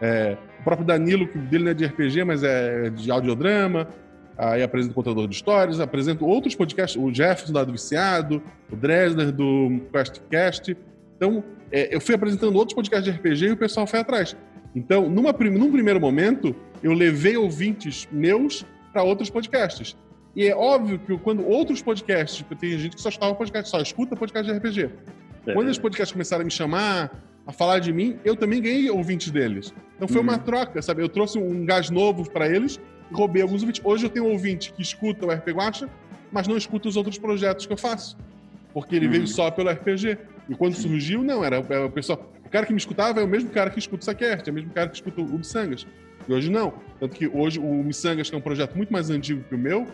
[0.00, 3.86] é, o próprio Danilo, que dele não é de RPG, mas é de audiodrama.
[4.36, 8.74] Aí apresento o contador de histórias, apresento outros podcasts, o Jefferson lá do Viciado, o
[8.74, 10.76] Dresler do QuestCast.
[11.16, 14.36] Então, é, eu fui apresentando outros podcasts de RPG e o pessoal foi atrás.
[14.74, 19.96] Então, numa, num primeiro momento, eu levei ouvintes meus para outros podcasts.
[20.36, 23.80] E é óbvio que quando outros podcasts, porque tem gente que só escuta podcast, só
[23.80, 24.90] escuta podcast de RPG.
[25.52, 29.30] Quando os podcasts começaram a me chamar, a falar de mim, eu também ganhei ouvintes
[29.30, 29.74] deles.
[29.96, 30.22] Então foi Uhum.
[30.28, 31.02] uma troca, sabe?
[31.02, 32.80] Eu trouxe um gás novo para eles
[33.10, 33.82] e roubei alguns ouvintes.
[33.84, 35.88] Hoje eu tenho um ouvinte que escuta o RP Guacha,
[36.32, 38.16] mas não escuta os outros projetos que eu faço.
[38.72, 39.12] Porque ele Uhum.
[39.12, 40.16] veio só pelo RPG.
[40.48, 42.32] E quando surgiu, não, era, era o pessoal.
[42.44, 44.54] O cara que me escutava é o mesmo cara que escuta o Saquest, é o
[44.54, 45.86] mesmo cara que escuta o Missangas.
[46.28, 46.72] E hoje não.
[47.00, 49.86] Tanto que hoje o Missangas, que é um projeto muito mais antigo que o meu,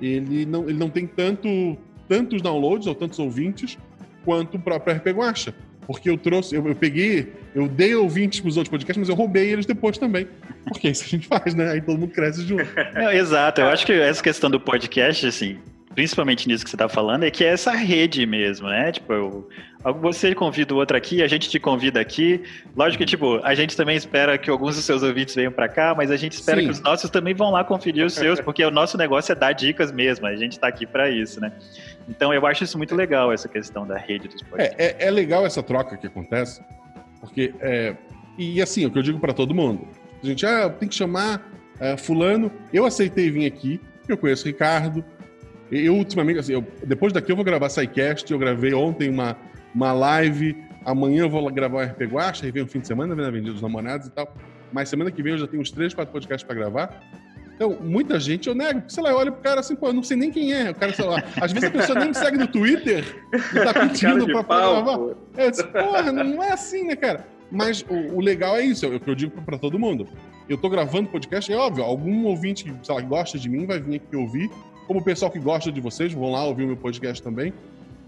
[0.00, 1.76] ele não, ele não tem tanto,
[2.08, 3.78] tantos downloads ou tantos ouvintes
[4.24, 5.54] quanto o próprio RP Guacha.
[5.86, 9.50] Porque eu trouxe, eu, eu peguei, eu dei ouvintes pros outros podcasts, mas eu roubei
[9.50, 10.28] eles depois também.
[10.64, 11.72] Porque é isso a gente faz, né?
[11.72, 12.64] Aí todo mundo cresce junto.
[12.94, 15.58] Não, exato, eu acho que essa questão do podcast, assim,
[15.94, 18.92] principalmente nisso que você tá falando, é que é essa rede mesmo, né?
[18.92, 19.48] Tipo, eu-
[20.00, 22.42] você convida o outro aqui, a gente te convida aqui.
[22.76, 25.94] Lógico que, tipo, a gente também espera que alguns dos seus ouvintes venham pra cá,
[25.96, 26.66] mas a gente espera Sim.
[26.66, 29.52] que os nossos também vão lá conferir os seus, porque o nosso negócio é dar
[29.52, 31.52] dicas mesmo, a gente tá aqui pra isso, né?
[32.08, 34.76] Então eu acho isso muito legal, essa questão da rede dos podcasts.
[34.78, 36.62] É, é, é legal essa troca que acontece,
[37.20, 37.96] porque é,
[38.38, 39.88] e assim, o que eu digo pra todo mundo,
[40.22, 41.42] a gente ah, tem que chamar
[41.80, 42.52] é, fulano.
[42.72, 45.04] Eu aceitei vir aqui, eu conheço o Ricardo.
[45.70, 49.36] Eu ultimamente, assim, eu- depois daqui eu vou gravar SciCast, eu gravei ontem uma,
[49.74, 53.14] uma live, amanhã eu vou gravar o RP Guacha, aí vem o fim de semana,
[53.14, 54.32] vem na Avenida dos Namorados e tal.
[54.72, 57.00] Mas semana que vem eu já tenho uns três, quatro podcasts pra gravar.
[57.54, 59.92] Então, muita gente eu nego, porque, sei lá, eu olho pro cara assim, pô, eu
[59.92, 60.70] não sei nem quem é.
[60.70, 63.04] O cara, sei lá, às vezes a pessoa nem me segue no Twitter
[63.54, 64.96] e tá pedindo pra, pau, gravar.
[64.98, 65.14] pô.
[65.36, 67.26] Eu disse, porra, não é assim, né, cara?
[67.52, 70.08] Mas o, o legal é isso, é o que eu digo pra todo mundo.
[70.48, 73.78] Eu tô gravando podcast, é óbvio, algum ouvinte que, sei lá, gosta de mim vai
[73.78, 74.50] vir aqui ouvir,
[74.90, 77.54] como o pessoal que gosta de vocês vão lá ouvir o meu podcast também.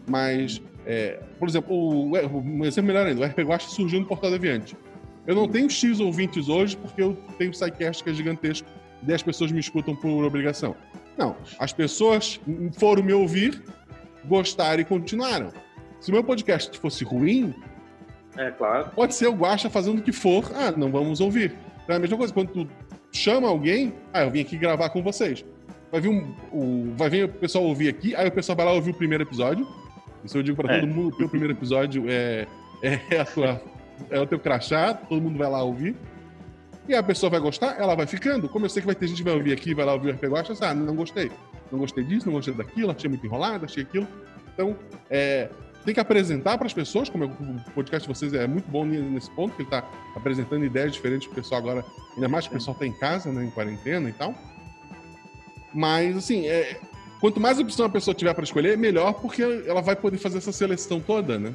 [0.05, 4.33] Mas, é, por exemplo, o, um exemplo melhor ainda, o RP Guacha surgiu no Portal
[4.33, 4.77] Deviante.
[5.25, 8.69] Eu não tenho X ouvintes hoje porque eu tenho o SciCast que é gigantesco
[9.01, 10.75] e 10 pessoas me escutam por obrigação.
[11.17, 12.41] Não, as pessoas
[12.77, 13.63] foram me ouvir,
[14.25, 15.53] gostaram e continuaram.
[16.01, 17.55] Se o meu podcast fosse ruim,
[18.37, 18.91] É, claro.
[18.93, 20.51] pode ser o Guaxa fazendo o que for.
[20.53, 21.55] Ah, não vamos ouvir.
[21.87, 22.69] É a mesma coisa, quando tu
[23.13, 25.45] chama alguém, ah, eu vim aqui gravar com vocês.
[25.93, 28.73] Vai vir, um, o, vai vir o pessoal ouvir aqui, aí o pessoal vai lá
[28.73, 29.69] ouvir o primeiro episódio.
[30.25, 30.81] Isso eu digo pra É.
[30.81, 32.47] todo mundo, o teu primeiro episódio é,
[32.83, 33.63] é, a tua,
[34.11, 35.95] é o teu crachá, todo mundo vai lá ouvir.
[36.89, 38.49] E a pessoa vai gostar, ela vai ficando.
[38.49, 40.15] Como eu sei que vai ter gente que vai ouvir aqui, vai lá ouvir o
[40.15, 41.31] RP Guaxa, ah, não gostei.
[41.71, 44.09] Não gostei disso, não gostei daquilo, achei muito enrolado, achei aquilo.
[44.53, 44.75] Então,
[45.11, 45.49] é,
[45.85, 49.31] tem que apresentar para as pessoas, como o podcast de vocês é muito bom nesse
[49.33, 52.57] ponto, que ele está apresentando ideias diferentes para o pessoal agora, ainda mais que o
[52.59, 54.35] pessoal está em casa, né, em quarentena e tal.
[55.75, 56.77] Mas, assim, é,
[57.21, 60.53] quanto mais opção a pessoa tiver para escolher, melhor, porque ela vai poder fazer essa
[60.53, 61.53] seleção toda, né?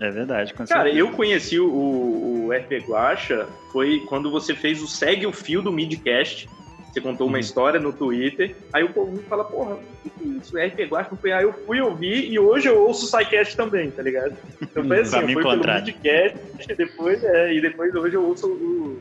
[0.00, 0.96] É verdade, Cara, certeza.
[0.96, 5.72] eu conheci o, o RP Guacha foi quando você fez o Segue o Fio do
[5.72, 6.48] Midcast.
[6.92, 7.40] Você contou uma Uhum.
[7.40, 8.54] história no Twitter.
[8.72, 10.56] Aí o povo fala, porra, o que é isso?
[10.56, 11.32] RP Guacha não foi.
[11.32, 14.36] Aí eu fui ouvir e hoje eu ouço o SciCast também, tá ligado?
[14.62, 15.82] Então foi assim, pra me foi pelo encontrar.
[15.84, 16.38] Midcast,
[16.70, 19.00] e depois, é, e depois hoje eu ouço o,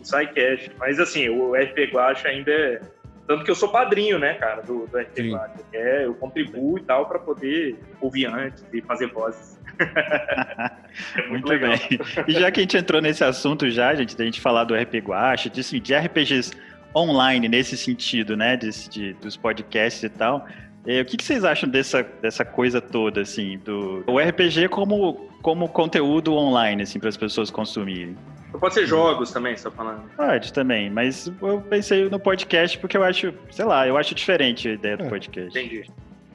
[0.00, 0.70] o SciCast.
[0.78, 2.80] Mas assim, o RP Guacha ainda é.
[3.28, 4.98] Tanto que eu sou padrinho, né, cara, do, do.
[4.98, 5.60] Guacha.
[5.70, 9.58] É, eu contribuo e tal pra poder ouvir antes e fazer vozes.
[11.14, 11.70] É Muito legal.
[11.70, 12.00] bem.
[12.26, 14.94] E já que a gente entrou nesse assunto já, gente, da gente falar do RP
[14.96, 16.50] Guacha, de, assim, de RPGs
[16.96, 20.48] online nesse sentido, né, desse, de, dos podcasts e tal,
[20.84, 25.30] eh, o que, que vocês acham dessa, dessa coisa toda, assim, do o RPG como,
[25.40, 28.16] como conteúdo online, assim, para as pessoas consumirem?
[28.52, 30.02] Pode ser jogos também, você tá falando.
[30.16, 34.68] Pode também, mas eu pensei no podcast porque eu acho, sei lá, eu acho diferente
[34.68, 35.08] a ideia do É.
[35.08, 35.50] podcast.
[35.58, 35.84] Entendi.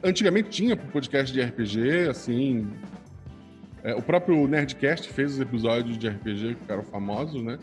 [0.04, 2.68] Antigamente tinha podcast de RPG, assim.
[3.84, 7.58] é, o próprio Nerdcast fez os episódios de RPG que ficaram famosos, né?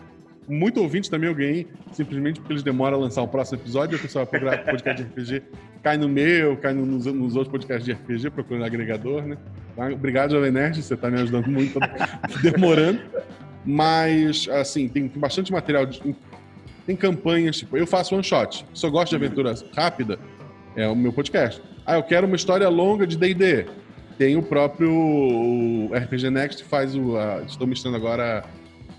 [0.48, 4.00] Muito ouvinte também eu ganhei, simplesmente porque eles demoram a lançar o próximo episódio, o
[4.00, 5.42] pessoal vai procurar podcast de RPG,
[5.82, 9.38] cai no meu, cai no- nos, nos outros podcasts de RPG, procurando agregador, né?
[9.76, 9.86] Tá?
[9.88, 11.78] Obrigado, Jovem Nerd, você tá me ajudando muito,
[12.42, 13.00] demorando.
[13.64, 16.00] Mas, assim, tem, bastante material, de-
[16.86, 20.18] tem campanhas, tipo, eu faço one shot, se eu gosto de aventura rápida,
[20.74, 21.60] é o meu podcast.
[21.84, 23.66] Ah, eu quero uma história longa de D&D.
[24.18, 27.16] Tem o próprio o RPG Next faz o...
[27.16, 28.44] a- estou mostrando agora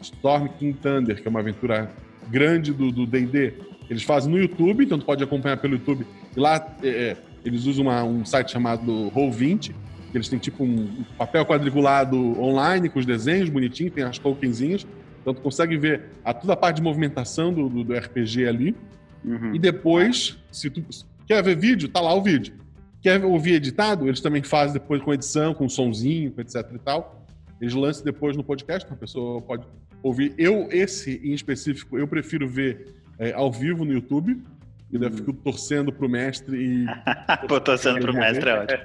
[0.02, 1.92] Storm King Thunder, que é uma aventura
[2.30, 3.54] grande do D&D.
[3.90, 6.06] Eles fazem no YouTube, então tu pode acompanhar pelo YouTube.
[6.36, 9.74] E lá é, é, eles usam uma- um site chamado Roll20, que
[10.18, 14.86] eles têm tipo um papel quadriculado online com os desenhos bonitinhos, tem as tokenzinhas.
[15.22, 18.76] Então tu consegue ver a, toda a parte de movimentação do, do- do RPG ali.
[19.24, 19.54] Uhum.
[19.56, 20.84] E depois, se tu
[21.28, 22.56] quer ver vídeo, tá lá o vídeo.
[23.02, 24.08] Quer ouvir editado?
[24.08, 27.26] Eles também fazem depois com edição, com sonzinho, com etc e tal.
[27.60, 29.64] Eles lançam depois no podcast, então a pessoa pode
[30.02, 30.34] ouvir.
[30.38, 34.42] Eu, esse em específico, eu prefiro ver é, ao vivo no YouTube.
[34.92, 36.86] E daí eu fico torcendo pro mestre e.
[37.48, 38.82] Pô, torcendo pro mestre, é ótimo.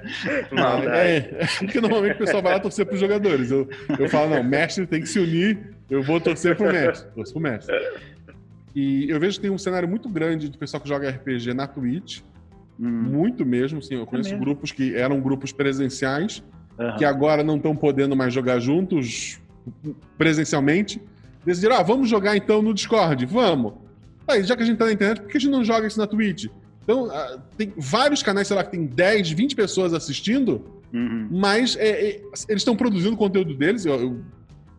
[0.51, 0.97] Maldade.
[0.97, 3.51] É, é, porque normalmente o pessoal vai lá torcer pros jogadores.
[3.51, 3.67] Eu,
[3.99, 7.09] eu falo, não, mestre tem que se unir, eu vou torcer pro mestre.
[7.11, 7.75] Torço pro mestre.
[8.73, 11.67] E eu vejo que tem um cenário muito grande de pessoal que joga RPG na
[11.67, 12.21] Twitch.
[12.79, 13.95] Hum, Muito mesmo, sim.
[13.95, 14.45] Eu conheço mesmo?
[14.45, 16.43] grupos que eram grupos presenciais,
[16.79, 16.95] aham.
[16.95, 19.41] que agora não estão podendo mais jogar juntos
[20.17, 21.01] presencialmente.
[21.43, 23.25] Decidiram, ah, vamos jogar então no Discord.
[23.25, 23.73] Vamos.
[24.27, 25.97] Aí, já que a gente tá na internet, por que a gente não joga isso
[25.99, 26.47] na Twitch?
[26.83, 30.63] Então, ah, tem vários canais, sei lá, que tem 10, 20 pessoas assistindo,
[30.93, 31.27] Uhum.
[31.31, 33.85] mas é, é, eles estão produzindo o conteúdo deles.
[33.85, 34.21] eu- eu-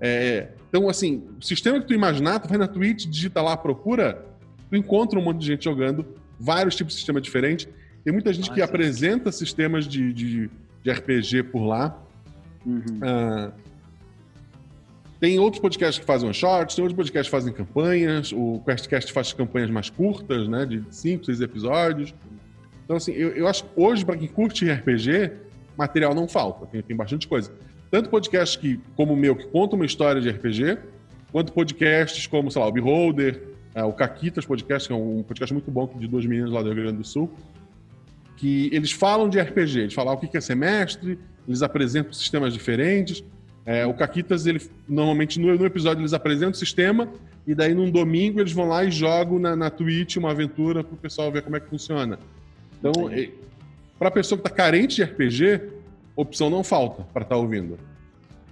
[0.00, 4.24] é, então, assim, o sistema que tu imaginar, tu vai na Twitch, digita lá, procura,
[4.70, 6.04] tu encontra um monte de gente jogando,
[6.38, 7.68] vários tipos de sistema diferentes.
[8.04, 8.64] Tem muita gente que Nossa.
[8.72, 10.50] apresenta sistemas de, de,
[10.82, 12.00] de RPG por lá.
[12.64, 12.82] Uhum.
[13.02, 13.50] Ah,
[15.20, 18.32] tem outros podcasts que fazem shorts, tem outros podcasts que fazem campanhas.
[18.32, 20.64] O QuestCast faz campanhas mais curtas, né?
[20.64, 22.14] De 5, 6 episódios.
[22.84, 25.32] Então, assim, eu, eu acho que hoje, para quem curte RPG,
[25.76, 26.66] material não falta.
[26.66, 27.52] Tem, tem bastante coisa.
[27.90, 30.78] Tanto podcasts que, como o meu, que contam uma história de RPG,
[31.32, 33.42] quanto podcasts como, sei lá, o Beholder,
[33.74, 36.72] ah, o Caquitas Podcast, que é um podcast muito bom de duas meninas lá do
[36.72, 37.30] Rio Grande do Sul,
[38.36, 43.24] que eles falam de RPG, eles falam o que é semestre, eles apresentam sistemas diferentes.
[43.68, 47.06] É, o Caquitas, ele normalmente no, no episódio eles apresentam o sistema
[47.46, 50.94] e daí num domingo eles vão lá e jogam na, na Twitch uma aventura para
[50.94, 52.18] o pessoal ver como é que funciona.
[52.78, 53.34] Então, Entendi.
[53.98, 55.68] para a pessoa que está carente de RPG,
[56.16, 57.78] opção não falta para estar ouvindo.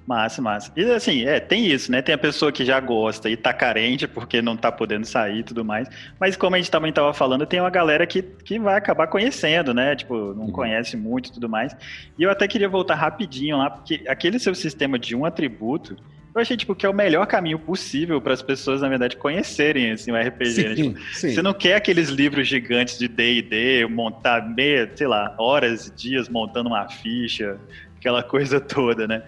[0.06, 0.70] Massa, massa.
[0.76, 2.00] E assim, é, tem isso, né?
[2.00, 5.42] Tem a pessoa que já gosta e tá carente porque não tá podendo sair e
[5.42, 5.88] tudo mais.
[6.20, 9.74] Mas como a gente também tava falando, tem uma galera que, que vai acabar conhecendo,
[9.74, 9.96] né?
[9.96, 10.52] Tipo, não Uhum.
[10.52, 11.74] conhece muito e tudo mais.
[12.16, 15.96] E eu até queria voltar rapidinho lá, porque aquele seu sistema de um atributo,
[16.32, 19.90] eu achei, tipo, que é o melhor caminho possível para as pessoas, na verdade, conhecerem,
[19.90, 20.74] assim, o RPG, né?
[20.76, 21.30] Tipo, sim.
[21.34, 26.28] Você não quer aqueles livros gigantes de D&D, montar meia, sei lá, horas e dias
[26.28, 27.58] montando uma ficha,
[27.98, 29.22] aquela coisa toda, né?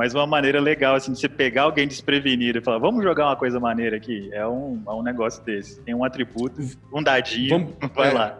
[0.00, 3.36] Mas uma maneira legal, assim, de você pegar alguém desprevenido e falar, vamos jogar uma
[3.36, 5.78] coisa maneira aqui, é um, é um negócio desse.
[5.82, 6.58] Tem um atributo,
[6.90, 8.12] um dadinho, Vamos- vai é.
[8.14, 8.38] lá.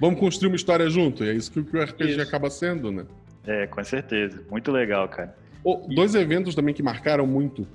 [0.00, 1.24] Vamos construir uma história junto.
[1.24, 2.20] E é isso que o RPG Isso.
[2.20, 3.04] acaba sendo, né?
[3.44, 4.40] É, com certeza.
[4.48, 5.34] Muito legal, cara.
[5.64, 7.66] Oh, dois eventos também que marcaram muito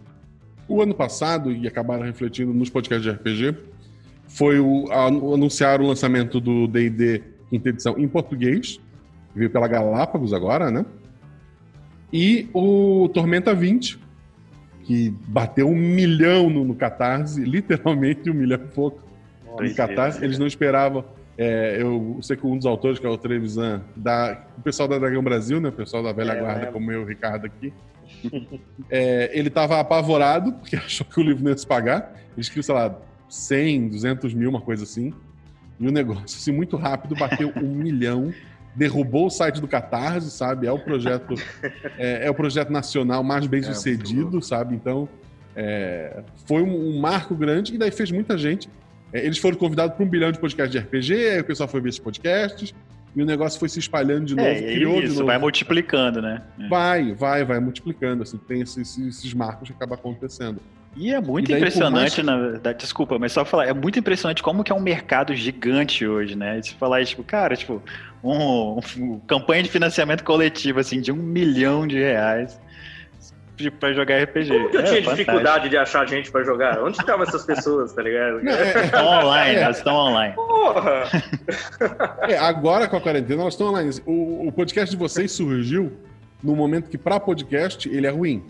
[0.66, 3.58] o ano passado e acabaram refletindo nos podcasts de RPG
[4.26, 8.80] foi o, a- o anunciar o lançamento do D&D quinta edição em português,
[9.34, 10.86] que veio pela Galápagos agora, né?
[12.12, 14.00] E o Tormenta 20,
[14.84, 19.02] que bateu um milhão no, no Catarse, literalmente um milhão e pouco
[19.46, 20.20] no Doideira, Catarse.
[20.20, 20.26] né?
[20.26, 21.06] Eles não esperavam.
[21.38, 24.98] é, eu sei que um dos autores, que é o Trevisan, da, o pessoal da
[25.00, 25.70] Dragão Brasil, né?
[25.70, 26.74] O pessoal da velha É, guarda, lembro.
[26.74, 27.74] como eu e o Ricardo aqui.
[28.90, 32.14] é, ele estava apavorado, porque achou que o livro não ia se pagar.
[32.34, 32.96] Ele escreveu, sei lá,
[33.30, 35.14] 100, 200 mil, uma coisa assim.
[35.80, 38.34] E o negócio, assim, muito rápido, bateu um milhão.
[38.74, 40.66] Derrubou o site do Catarse, sabe?
[40.68, 41.36] É o projeto,
[41.98, 44.76] é, é o projeto nacional mais bem sucedido, sabe?
[44.76, 45.10] Então,
[45.56, 48.70] é, foi um, um marco grande e daí fez muita gente.
[49.12, 51.82] É, eles foram convidados para um bilhão de podcasts de RPG, aí o pessoal foi
[51.82, 52.74] ver esses podcasts
[53.14, 55.26] e o negócio foi se espalhando de novo, É, criou de isso, novo.
[55.28, 56.42] vai multiplicando, né?
[56.58, 56.68] É.
[56.70, 60.62] Vai, vai, vai multiplicando, assim, tem esses, esses marcos que acabam acontecendo.
[60.96, 64.00] E é muito E daí, impressionante, mais- na verdade, desculpa, mas só falar, é muito
[64.00, 66.60] impressionante como que é um mercado gigante hoje, né?
[66.60, 67.82] E se falar, tipo, cara, tipo,
[68.24, 72.60] um, um- campanha de financiamento coletivo, assim, de um milhão de reais
[73.80, 74.48] pra jogar RPG.
[74.50, 75.16] Como que eu É tinha fantástico.
[75.18, 76.82] dificuldade de achar gente pra jogar?
[76.84, 78.42] Onde estavam essas pessoas, tá ligado?
[78.44, 79.62] Não, é- Estão online, É.
[79.62, 80.34] elas estão online.
[80.36, 81.04] Porra!
[82.28, 83.92] É, agora com a quarentena elas estão online.
[84.06, 85.92] O, o podcast de vocês surgiu
[86.44, 88.44] no momento que para podcast ele é ruim.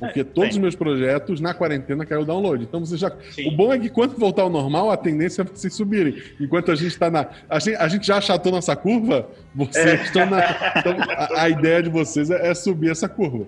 [0.00, 2.64] Porque todos os meus projetos na quarentena caiu o download.
[2.64, 3.12] Então você já.
[3.32, 3.48] Sim.
[3.48, 6.20] O bom é que quando voltar ao normal, a tendência é vocês subirem.
[6.40, 7.26] Enquanto a gente está na.
[7.48, 10.40] A gente, a gente já achatou nossa curva, vocês estão na.
[10.78, 13.46] então, a, a ideia de vocês é, é subir essa curva.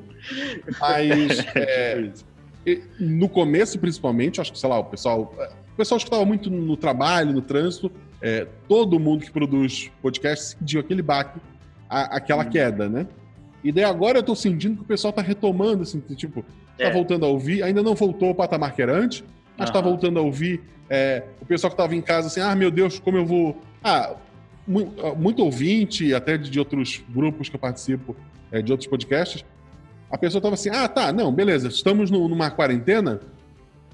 [0.78, 2.10] Mas é,
[3.00, 5.34] no começo, principalmente, acho que, sei lá, o pessoal.
[5.72, 7.90] O pessoal escutava muito no trabalho, no trânsito.
[8.20, 11.40] é, todo mundo que produz podcast sentiu aquele baque,
[11.88, 13.06] a- aquela queda, né?
[13.62, 16.42] E daí agora eu tô sentindo que o pessoal tá retomando, assim, tipo,
[16.76, 16.90] tá É.
[16.90, 19.22] voltando a ouvir, ainda não voltou ao patamar que era antes,
[19.56, 19.88] mas tá Aham.
[19.90, 20.60] voltando a ouvir.
[20.94, 23.56] é, o pessoal que tava em casa assim, ah, meu Deus, como eu vou.
[23.82, 24.14] Ah,
[24.68, 28.14] mu- muito ouvinte, até de, de outros grupos que eu participo,
[28.50, 29.42] é, de outros podcasts,
[30.10, 33.20] a pessoa tava assim, ah, tá, não, beleza, estamos no- numa quarentena,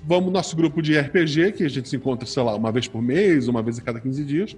[0.03, 2.89] vamos no nosso grupo de RPG, que a gente se encontra, sei lá, uma vez
[2.89, 4.57] por mês, uma vez a cada 15 dias,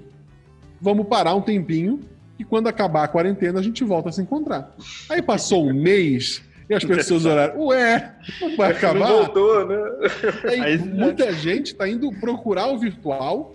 [0.80, 2.00] vamos parar um tempinho
[2.40, 4.74] e quando acabar a quarentena a gente volta a se encontrar.
[5.10, 9.06] Aí passou um mês e as pessoas olharam, ué, não vai Não acabar?
[9.08, 9.76] voltou, né?
[10.44, 13.54] Aí, Aí- muita gente tá indo procurar o virtual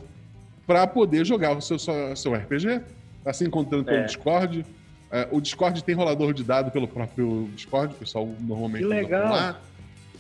[0.68, 2.82] para poder jogar o seu, seu, RPG.
[3.24, 4.04] Tá se encontrando pelo É.
[4.04, 4.64] Discord.
[5.12, 9.32] É, o Discord tem rolador de dado pelo próprio Discord, o pessoal normalmente Que legal.
[9.32, 9.60] lá.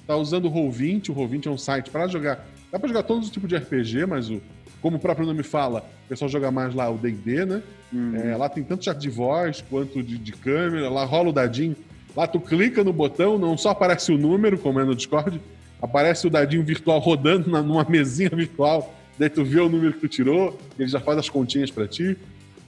[0.08, 2.44] Tá usando o Roll20, o Roll20 é um site para jogar.
[2.72, 4.42] Dá para jogar todos os tipos de RPG, mas o,
[4.86, 7.64] como o próprio nome fala, o pessoal joga mais lá o D&D, né?
[7.92, 8.16] Uhum.
[8.18, 11.76] É, lá tem tanto chat de voz quanto de, de câmera, lá rola o dadinho.
[12.16, 15.42] Lá tu clica no botão, não só aparece o número, como é no Discord,
[15.82, 20.02] aparece o dadinho virtual rodando na- numa mesinha virtual, daí tu vê o número que
[20.02, 22.16] tu tirou, ele já faz as continhas pra ti.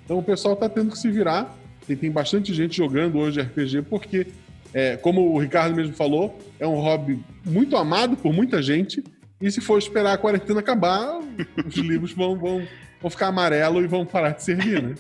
[0.03, 1.55] Então o pessoal tá tendo que se virar.
[1.85, 4.25] Tem, tem bastante gente jogando hoje RPG, porque,
[4.73, 9.03] é, como o Ricardo mesmo falou, é um hobby muito amado por muita gente.
[9.39, 11.19] E se for esperar a quarentena acabar,
[11.65, 12.67] os livros vão, vão,
[12.99, 14.95] vão ficar amarelo e vão parar de servir, né?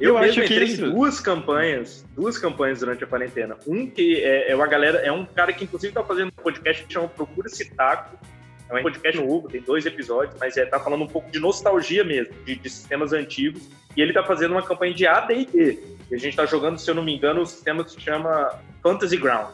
[0.00, 3.56] Eu, Eu mesmo acho que isso- duas campanhas, duas campanhas durante a quarentena.
[3.66, 6.84] Um que é, é uma galera, é um cara que inclusive tá fazendo um podcast
[6.84, 8.16] que chama Procura Citaco.
[8.68, 12.02] É um podcast novo, tem dois episódios, mas é, tá falando um pouco de nostalgia
[12.02, 13.62] mesmo, de, de sistemas antigos.
[13.96, 15.78] E ele tá fazendo uma campanha de AD&D.
[16.10, 18.58] E a gente tá jogando, se eu não me engano, o sistema que se chama
[18.82, 19.50] Fantasy Ground.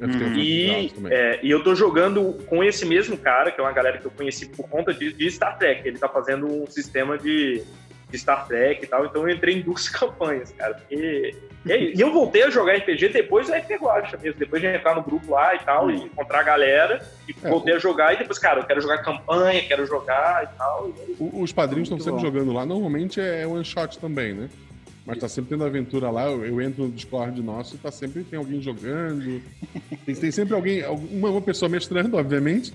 [0.00, 0.34] Uhum.
[0.36, 4.04] E, é, e eu tô jogando com esse mesmo cara, que é uma galera que
[4.04, 5.86] eu conheci por conta de, de Star Trek.
[5.86, 7.62] Ele tá fazendo um sistema de,
[8.10, 10.74] de Star Trek e tal, então eu entrei em duas campanhas, cara.
[10.74, 14.60] Porque, e, aí, e eu voltei a jogar RPG depois da RPG Guacha mesmo, depois
[14.60, 17.78] de entrar no grupo lá e tal, e encontrar a galera, e É, voltei a
[17.78, 20.88] jogar, e depois, cara, eu quero jogar campanha, quero jogar e tal.
[20.88, 22.26] E aí, O- Os padrinhos estão sempre bom.
[22.26, 22.66] jogando lá.
[22.66, 24.48] Normalmente é one shot também, né?
[25.06, 26.24] Mas tá sempre tendo aventura lá.
[26.24, 29.42] Eu, eu entro no Discord nosso e tá sempre tem alguém jogando.
[30.06, 32.72] Tem, tem sempre alguém, uma, uma pessoa mestrando, obviamente.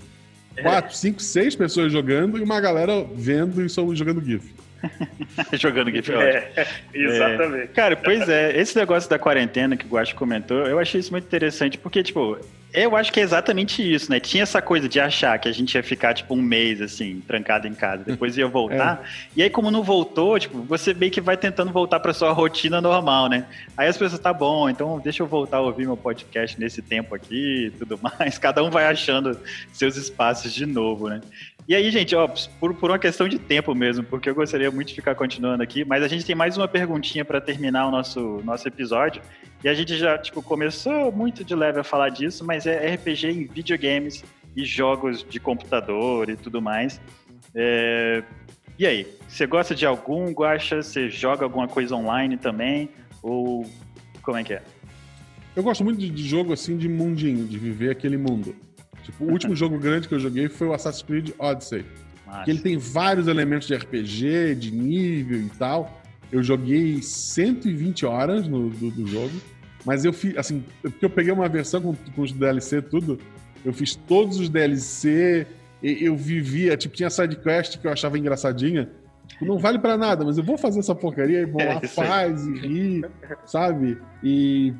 [0.62, 4.52] Quatro, cinco, seis pessoas jogando e uma galera vendo e só jogando GIF.
[5.52, 6.10] Jogando GIF.
[6.10, 6.22] ótimo.
[6.22, 7.68] é, exatamente.
[7.68, 11.24] Cara, pois é, esse negócio da quarentena que o Guacho comentou, eu achei isso muito
[11.24, 12.38] interessante, porque, tipo,
[12.72, 14.20] Eu acho que é exatamente isso, né?
[14.20, 17.66] Tinha essa coisa de achar que a gente ia ficar, tipo, um mês, assim, trancado
[17.66, 19.02] em casa, depois ia voltar.
[19.02, 19.30] É.
[19.36, 22.80] E aí, como não voltou, tipo, você meio que vai tentando voltar pra sua rotina
[22.80, 23.46] normal, né?
[23.76, 27.14] Aí as pessoas, tá bom, então deixa eu voltar a ouvir meu podcast nesse tempo
[27.14, 28.38] aqui e tudo mais.
[28.38, 29.38] Cada um vai achando
[29.72, 31.20] seus espaços de novo, né?
[31.70, 32.26] E aí, gente, ó,
[32.58, 35.84] por, por uma questão de tempo mesmo, porque eu gostaria muito de ficar continuando aqui,
[35.84, 39.22] mas a gente tem mais uma perguntinha para terminar o nosso, nosso episódio.
[39.62, 43.28] E a gente já, tipo, começou muito de leve a falar disso, mas é RPG
[43.28, 44.24] em videogames
[44.56, 47.00] e jogos de computador e tudo mais.
[47.54, 48.24] É...
[48.76, 50.82] E aí, você gosta de algum, Guaxa?
[50.82, 52.90] Você joga alguma coisa online também?
[53.22, 53.64] Ou
[54.22, 54.62] como é que é?
[55.54, 58.56] Eu gosto muito de jogo assim de mundinho, de viver aquele mundo.
[59.02, 61.84] Tipo, o último jogo grande que eu joguei foi o Assassin's Creed Odyssey.
[62.26, 62.44] Massa.
[62.44, 66.00] Que ele tem vários elementos de RPG, de nível e tal.
[66.30, 69.32] Eu joguei 120 horas no, do, do jogo,
[69.84, 73.18] mas eu fiz, assim, porque eu peguei uma versão com, com os DLC tudo,
[73.64, 75.46] eu fiz todos os DLC,
[75.82, 78.88] eu vivia, tipo, tinha side quest que eu achava engraçadinha,
[79.26, 82.46] tipo, não vale para nada, mas eu vou fazer essa porcaria e vou lá, faz
[82.46, 83.04] e ri,
[83.44, 83.98] sabe?
[84.22, 84.72] E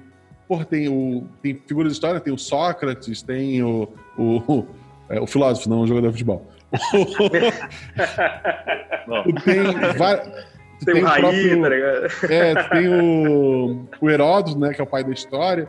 [0.50, 3.88] Porra, tem, o, tem figuras de história, tem o Sócrates, tem o,
[4.18, 4.64] o,
[5.08, 6.44] é, o filósofo, não o jogador de futebol.
[9.44, 9.62] tem.
[10.84, 12.06] Tem, tem, o Raí, próprio, tá ligado?
[12.28, 15.68] É, tem o, o Heródoto, né, que é o pai da história.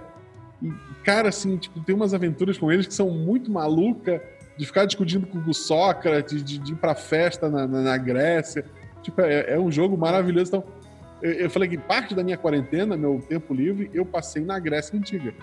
[0.59, 0.71] E,
[1.03, 4.19] cara, assim, tipo, tem umas aventuras com eles que são muito malucas,
[4.57, 8.65] de ficar discutindo com o Sócrates, de, de ir pra festa na, na, na Grécia.
[9.03, 10.49] Tipo, é, é, um jogo maravilhoso.
[10.49, 10.63] Então,
[11.21, 15.33] eu, falei que parte da minha quarentena, meu tempo livre, eu passei na Grécia Antiga.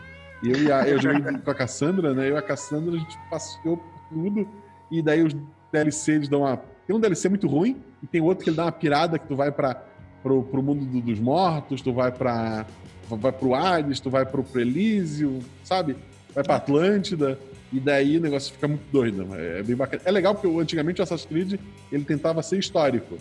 [0.43, 2.29] Eu, e a, eu joguei com a Cassandra, né?
[2.29, 4.49] Eu e a Cassandra, a gente passeou tudo.
[4.91, 5.35] E daí os
[5.73, 6.57] DLC, eles dão uma...
[6.87, 9.37] Tem um DLC muito ruim, e tem outro que ele dá uma pirada, que tu
[9.37, 9.85] vai para
[10.23, 12.67] pro, pro mundo do, dos mortos, tu vai para
[13.09, 15.97] vai pro Hades, tu vai pro, pro Elísio, sabe?
[16.35, 17.39] Vai pra Atlântida.
[17.73, 19.27] E daí o negócio fica muito doido.
[19.35, 20.03] É bem bacana.
[20.05, 21.61] É legal porque antigamente o Assassin's Creed
[21.93, 23.19] ele tentava ser histórico.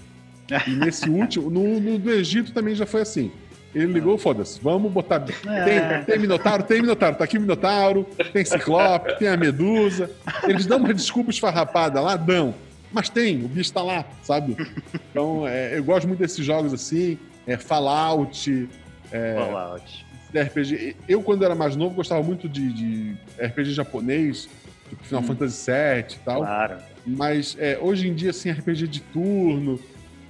[0.67, 3.31] E nesse último, no, no, do Egito também já foi assim.
[3.75, 5.23] Ele ligou, foda-se, vamos botar.
[5.45, 5.63] É.
[5.63, 10.09] Tem, tem Minotauro, tem Minotauro, tá aqui o Minotauro, tem Ciclope, tem a Medusa.
[10.47, 12.55] Eles dão uma desculpa esfarrapada lá, dão.
[12.91, 14.55] Mas tem, o bicho tá lá, sabe?
[15.11, 18.69] Então, é, eu gosto muito desses jogos assim, é, Fallout.
[19.11, 20.05] É, Fallout.
[20.33, 20.95] RPG.
[21.07, 24.49] Eu, quando era mais novo, gostava muito de, de RPG japonês,
[24.89, 25.27] tipo Final hum.
[25.27, 26.39] Fantasy VII e tal.
[26.39, 26.77] Claro.
[27.05, 29.79] Mas é, hoje em dia, assim, RPG de turno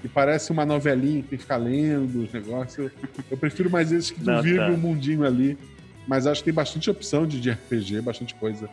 [0.01, 2.77] que parece uma novelinha que ficar lendo os negócios.
[2.77, 4.69] Eu, eu prefiro mais esses que tu Não, vive tá.
[4.69, 5.57] o mundinho ali.
[6.07, 8.69] Mas acho que tem bastante opção de, de RPG, bastante coisa.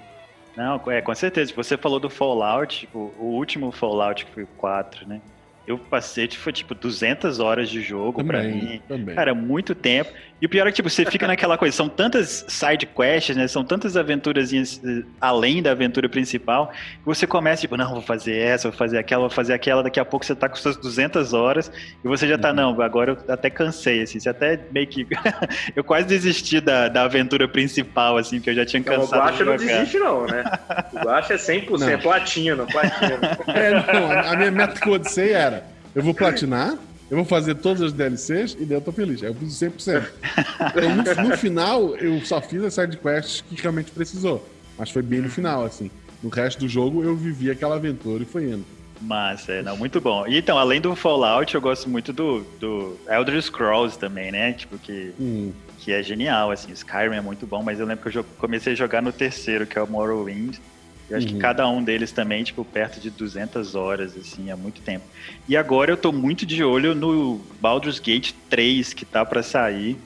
[0.57, 1.53] Não, é, com certeza.
[1.57, 5.21] Você falou do Fallout, o, o último Fallout que foi o 4, né?
[5.67, 8.83] Eu passei, tipo, foi tipo 200 horas de jogo também, pra mim.
[8.87, 9.15] Também.
[9.15, 10.13] Cara, muito tempo.
[10.41, 13.49] E o pior é que, tipo, você fica naquela coisa, são tantas side quests, né?
[13.49, 18.37] São tantas aventuras eh, além da aventura principal, que você começa, tipo, não, vou fazer
[18.37, 21.33] essa, vou fazer aquela, vou fazer aquela, daqui a pouco você tá com suas 200
[21.33, 21.73] horas,
[22.05, 22.57] e você já tá, uhum.
[22.57, 25.07] não, agora eu até cansei, assim, você até meio que...
[25.75, 29.31] eu quase desisti da, da aventura principal, assim, que eu já tinha cansado não, o
[29.31, 30.45] Guacha não desiste não, né?
[30.93, 31.99] O Guacha é 100% não.
[32.01, 33.15] platino, platino.
[33.55, 35.01] É, não, a minha meta que eu
[35.33, 35.54] era,
[35.95, 36.77] eu vou platinar,
[37.11, 39.23] eu vou fazer todas as DLCs e daí eu tô feliz.
[39.23, 40.05] Aí eu fiz 100%.
[41.05, 44.47] Então, no, no, final, eu só fiz as sidequests que realmente precisou.
[44.79, 45.91] Mas foi bem no final, assim.
[46.23, 48.65] No resto do jogo, eu vivi aquela aventura e foi indo.
[49.01, 50.27] Massa, é, não, muito bom.
[50.27, 54.53] E então, além do Fallout, eu gosto muito do, do Elder Scrolls também, né?
[54.53, 55.53] Tipo, que, hum.
[55.79, 56.73] que é genial, assim.
[56.73, 59.79] Skyrim é muito bom, mas eu lembro que eu comecei a jogar no terceiro, que
[59.79, 60.59] é o Morrowind.
[61.09, 61.35] Eu acho uhum.
[61.35, 65.05] que cada um deles também, tipo, perto de 200 horas, assim, há muito tempo.
[65.49, 69.99] E agora eu tô muito de olho no Baldur's Gate 3, que tá para sair.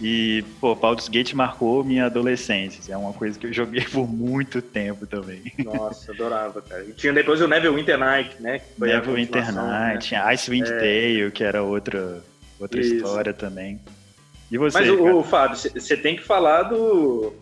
[0.00, 2.92] E, pô, Baldur's Gate marcou minha adolescência.
[2.92, 5.52] É uma coisa que eu joguei por muito tempo também.
[5.64, 6.82] Nossa, adorava, cara.
[6.82, 8.60] E tinha depois o Neverwinter Night, né?
[8.76, 9.52] Neverwinter?
[9.52, 9.98] Night, né?
[9.98, 10.76] tinha Icewind é...
[10.76, 12.20] Dale, que era outra,
[12.58, 13.80] outra história também.
[14.50, 14.80] E você?
[14.80, 17.32] Mas, o, Fábio, você tem que falar do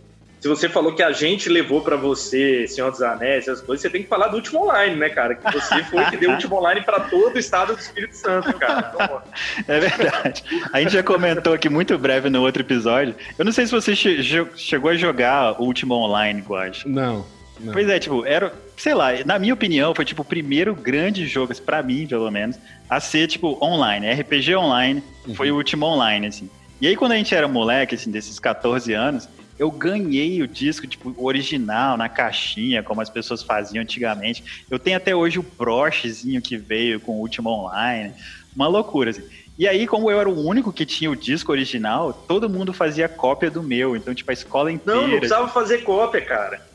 [0.41, 3.91] se você falou que a gente levou para você Senhor dos Anéis, essas coisas, você
[3.91, 5.35] tem que falar do último online, né, cara?
[5.35, 8.51] Que você foi que deu o último online para todo o estado do Espírito Santo,
[8.55, 8.91] cara.
[8.95, 9.23] Então,
[9.69, 10.43] é verdade.
[10.73, 13.15] A gente já comentou aqui muito breve no outro episódio.
[13.39, 14.23] Eu não sei se você che
[14.57, 16.89] chegou a jogar o último online, Guache.
[16.89, 17.27] Não,
[17.61, 17.75] não.
[17.75, 21.55] Pois é, tipo, era, sei lá, na minha opinião, foi tipo o primeiro grande jogo,
[21.61, 25.35] para mim, pelo menos, a ser tipo online, RPG online, uhum.
[25.35, 26.49] foi o último online, assim.
[26.81, 29.29] E aí, quando a gente era moleque, assim, desses 14 anos,
[29.61, 34.65] eu ganhei o disco, tipo, original, na caixinha, como as pessoas faziam antigamente.
[34.71, 38.15] Eu tenho até hoje o brochezinho que veio com o último online.
[38.57, 39.23] Uma loucura, assim.
[39.59, 43.07] E aí, como eu era o único que tinha o disco original, todo mundo fazia
[43.07, 43.95] cópia do meu.
[43.95, 44.99] Então, tipo, a escola inteira.
[44.99, 46.67] Não, não precisava fazer cópia, cara.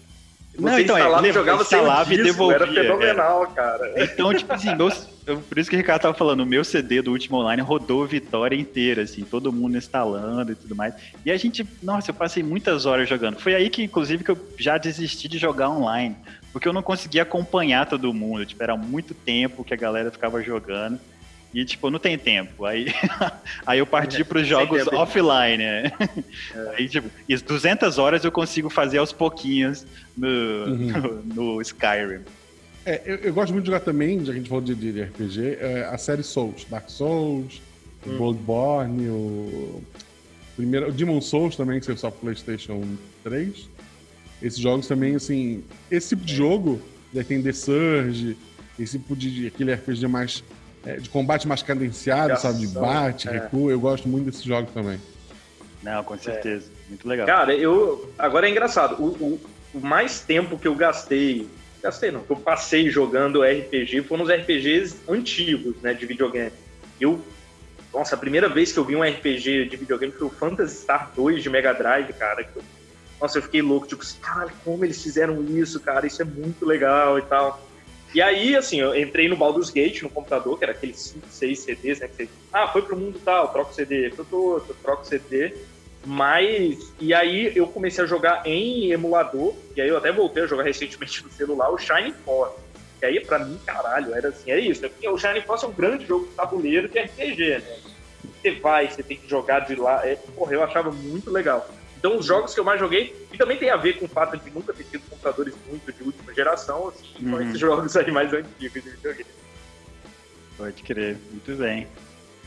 [0.58, 3.47] Você Não, então, é, instalava e ele jogava sem o instalava e devolvia, Era fenomenal,
[3.47, 3.93] cara.
[4.03, 5.08] Então, tipo assim, meus-
[5.49, 8.56] por isso que o Ricardo tava falando, o meu CD do último online rodou Vitória
[8.56, 10.93] inteira, assim, todo mundo instalando e tudo mais.
[11.26, 13.38] E a gente, nossa, eu passei muitas horas jogando.
[13.39, 16.16] Foi aí que, inclusive, que eu já desisti de jogar online,
[16.53, 18.45] porque eu não conseguia acompanhar todo mundo.
[18.45, 20.99] Tipo, era muito tempo que a galera ficava jogando.
[21.56, 22.66] E, tipo, não tem tempo.
[22.66, 22.88] Aí,
[23.66, 25.91] aí eu parti para os jogos offline, né?
[26.78, 29.88] Aí, tipo, e 200 horas eu consigo fazer aos pouquinhos
[30.18, 31.24] no, Uhum.
[31.24, 31.24] no,
[31.56, 32.20] no Skyrim.
[32.86, 35.01] É, eu, eu gosto muito de jogar também, já que a gente falou de, de
[35.01, 36.66] RPG, é, a série Souls.
[36.70, 37.62] Dark Souls,
[38.06, 38.18] Hum.
[38.18, 39.82] Bloodborne, o.
[40.56, 42.84] Primeiro, o Demon Souls também, que saiu só pro PlayStation
[43.24, 43.68] 3.
[44.43, 45.64] Esses jogos também, assim.
[45.89, 46.80] Esse tipo de jogo,
[47.12, 48.38] daí tem The Surge,
[48.78, 49.32] esse tipo de.
[49.32, 50.43] de- aquele RPG mais.
[50.86, 52.59] É, de combate mais cadenciado, sabe?
[52.59, 53.31] De bate, é.
[53.31, 53.71] recua.
[53.71, 54.99] Eu gosto muito desses jogos também.
[55.81, 56.69] Não, com certeza.
[56.89, 57.25] Muito legal.
[57.27, 58.11] Cara, eu.
[58.17, 58.95] Agora é engraçado.
[59.01, 59.39] O, o-
[59.73, 61.47] o mais tempo que eu gastei.
[61.83, 65.93] Gastei não, que eu passei jogando RPG foram os RPGs antigos, né?
[65.93, 66.51] De videogame.
[66.99, 67.19] Eu.
[67.93, 71.11] Nossa, a primeira vez que eu vi um RPG de videogame foi o Phantasy Star
[71.15, 72.43] 2 de Mega Drive, cara.
[72.43, 72.63] que eu-
[73.21, 76.05] nossa, eu fiquei louco, tipo, assim, cara, como eles fizeram isso, cara?
[76.05, 77.64] Isso é muito legal e tal.
[78.14, 81.60] E aí, assim, eu entrei no Baldur's Gate no computador, que era aqueles 5, 6
[81.60, 82.08] CDs, né?
[82.08, 85.06] Que você, ah, foi pro mundo tal, troca o CD, foi pro outro, troca o
[85.06, 85.53] CD.
[86.06, 90.47] Mas, e aí eu comecei a jogar em emulador, e aí eu até voltei a
[90.47, 92.56] jogar recentemente no celular, o Shining Force.
[93.01, 94.82] E aí, pra mim, caralho, era assim, é isso.
[94.82, 94.88] né?
[94.89, 97.78] Porque o Shining Force é um grande jogo de tabuleiro de RPG, né?
[98.41, 100.08] Você vai, você tem que jogar de lá.
[100.08, 101.68] É, porra, eu achava muito legal.
[102.06, 104.38] Então, os jogos que eu mais joguei, e também tem a ver com o fato
[104.38, 107.41] de nunca ter tido computadores muito de última geração, assim, são Uhum.
[107.41, 109.26] esses jogos aí mais antigos de videogame.
[110.56, 111.88] Pode crer, muito bem.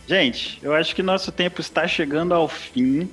[0.07, 3.11] Gente, eu acho que nosso tempo está chegando ao fim.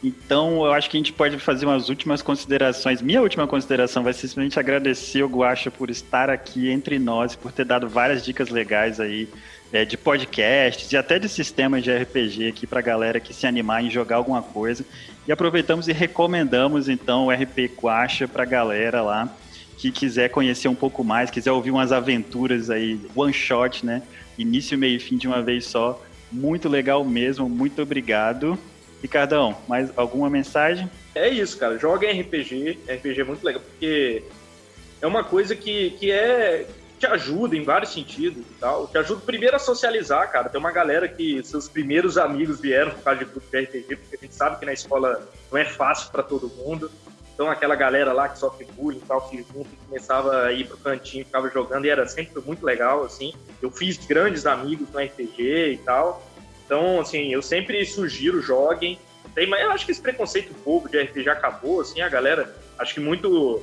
[0.00, 3.02] Então, eu acho que a gente pode fazer umas últimas considerações.
[3.02, 7.50] Minha última consideração vai ser simplesmente agradecer o Guaxa por estar aqui entre nós, por
[7.50, 9.28] ter dado várias dicas legais aí
[9.72, 13.84] é, de podcasts e até de sistemas de RPG aqui para galera que se animar
[13.84, 14.84] em jogar alguma coisa.
[15.28, 19.36] E aproveitamos e recomendamos então o RP Guaxa para galera lá
[19.76, 24.02] que quiser conhecer um pouco mais, quiser ouvir umas aventuras aí, one shot, né?
[24.38, 26.02] Início, meio e fim de uma vez só.
[26.32, 28.58] Muito legal mesmo, muito obrigado.
[29.02, 30.90] Ricardão, mais alguma mensagem?
[31.14, 31.78] É isso, cara.
[31.78, 32.78] Joga RPG.
[32.88, 34.22] RPG é muito legal, porque
[35.02, 36.66] é uma coisa que, que é.
[36.98, 38.86] Te ajuda em vários sentidos e tal.
[38.88, 40.48] Te ajuda primeiro a socializar, cara.
[40.48, 44.16] Tem uma galera que seus primeiros amigos vieram por causa de grupo de RPG, porque
[44.16, 46.90] a gente sabe que na escola não é fácil para todo mundo.
[47.34, 50.76] Então aquela galera lá que sofre bullying e tal, que junto começava a ir pro
[50.76, 53.32] cantinho, ficava jogando e era sempre muito legal, assim.
[53.62, 56.26] Eu fiz grandes amigos no RPG e tal.
[56.66, 58.98] Então, assim, eu sempre sugiro, joguem.
[59.34, 62.94] Tem, mas eu acho que esse preconceito bobo de RPG acabou, assim, a galera, acho
[62.94, 63.62] que muito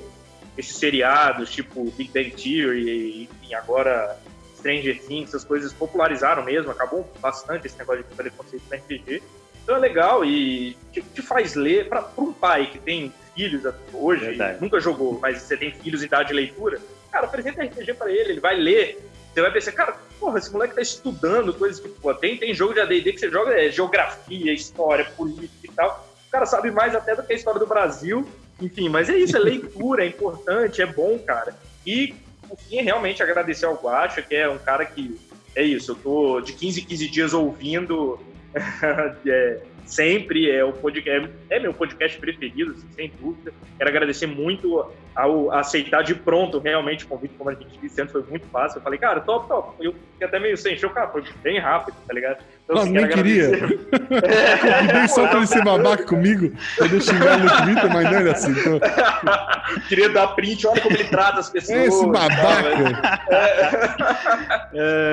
[0.58, 4.18] esses seriados, tipo Big Bang Theory, enfim, agora
[4.58, 9.24] Stranger Things, essas coisas popularizaram mesmo, acabou bastante esse negócio de preconceito no RPG.
[9.64, 14.38] Então é legal e te, te faz ler, para um pai que tem filhos hoje,
[14.62, 16.80] nunca jogou, mas você tem filhos em idade de leitura,
[17.12, 19.00] cara, apresenta RPG para ele, ele vai ler,
[19.34, 22.74] você vai pensar, cara, porra, esse moleque tá estudando coisas que, pô, tem, tem jogo
[22.74, 26.08] de AD&D que você joga é, geografia, história, política e tal.
[26.28, 28.26] O cara sabe mais até do que a história do Brasil.
[28.62, 31.56] Enfim, mas é isso, é leitura, é importante, é bom, cara.
[31.86, 32.14] E,
[32.48, 35.20] por fim, realmente agradecer ao Guacha, que é um cara que,
[35.56, 38.20] é isso, eu tô de 15 em 15 dias ouvindo
[39.26, 43.54] é, sempre, é, o podcast, é meu podcast preferido, assim, sem dúvida.
[43.78, 48.12] Quero agradecer muito ao aceitar de pronto realmente o convite, como a gente disse antes,
[48.12, 48.80] foi muito fácil.
[48.80, 49.76] Eu falei, cara, top, top.
[49.80, 52.44] Eu fiquei até meio sem show, cara, foi bem rápido, tá ligado?
[52.64, 53.50] Então, Nossa, assim, nem quero queria.
[53.50, 58.30] Convidei só pra ele ser babaca comigo, pra eu xingar no Twitter, mas não ele
[58.30, 58.82] aceitou.
[59.88, 61.76] Queria dar print, olha como ele trata as pessoas.
[61.76, 63.16] É esse tá, babaca.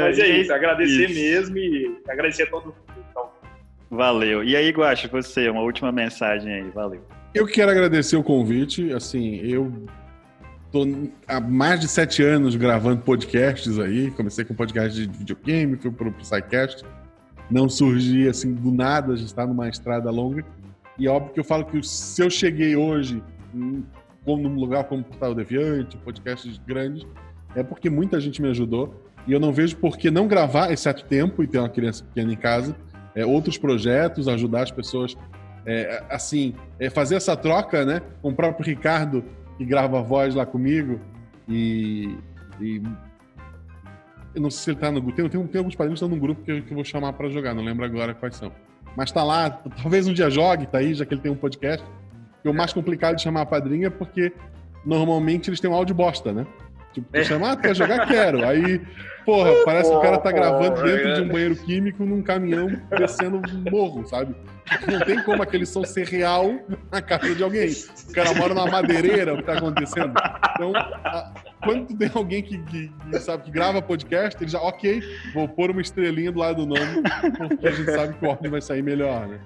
[0.04, 1.14] Mas é isso, agradecer Isso.
[1.14, 2.76] mesmo e agradecer a todo mundo.
[3.10, 3.30] Então,
[3.92, 4.42] Valeu.
[4.42, 7.02] E aí, Guaxa, você, uma última mensagem aí, valeu.
[7.34, 8.90] Eu quero agradecer o convite.
[8.90, 9.70] Assim, eu
[10.70, 10.86] tô
[11.28, 14.10] há mais de sete anos gravando podcasts aí.
[14.12, 16.82] Comecei com podcast de videogame, fui pro Psycast.
[17.50, 20.42] Não surgi assim do nada, já está numa estrada longa.
[20.98, 23.22] E óbvio que eu falo que se eu cheguei hoje
[23.54, 23.84] em-
[24.24, 27.06] como num lugar como Portal Deviante, podcasts grandes,
[27.54, 28.94] é porque muita gente me ajudou.
[29.26, 32.02] E eu não vejo por que não gravar esse certo tempo e ter uma criança
[32.04, 32.74] pequena em casa.
[33.14, 35.16] É, outros projetos, ajudar as pessoas
[35.64, 38.02] é, assim, é fazer essa troca, né?
[38.20, 39.24] Com o próprio Ricardo,
[39.56, 41.00] que grava a voz lá comigo.
[41.48, 42.16] E.
[42.60, 42.82] e
[44.34, 45.16] eu não sei se ele tá no grupo.
[45.16, 47.28] Tem, tem, alguns padrinhos que estão no grupo que eu, que eu vou chamar para
[47.28, 48.50] jogar, não lembro agora quais são.
[48.96, 51.86] Mas tá lá, talvez um dia jogue, tá aí, já que ele tem um podcast.
[52.44, 54.32] O mais complicado de chamar a padrinha é porque
[54.84, 56.46] normalmente eles têm um áudio bosta, né?
[56.92, 58.06] Tipo, tu chama, ah, quer jogar?
[58.06, 58.46] Quero.
[58.46, 58.80] Aí,
[59.24, 63.38] porra, parece que o cara tá gravando dentro de um banheiro químico num caminhão descendo
[63.38, 64.34] um morro, sabe?
[64.90, 66.54] Não tem como aquele som ser real
[66.90, 67.70] na casa de alguém.
[68.08, 70.12] O cara mora numa madeireira, o que tá acontecendo.
[70.54, 71.32] Então, a,
[71.64, 75.02] quando tu tem alguém que, que, que, sabe, que grava podcast, ele já, ok,
[75.34, 77.02] vou pôr uma estrelinha do lado do nome,
[77.48, 79.40] porque a gente sabe que o áudio vai sair melhor, né?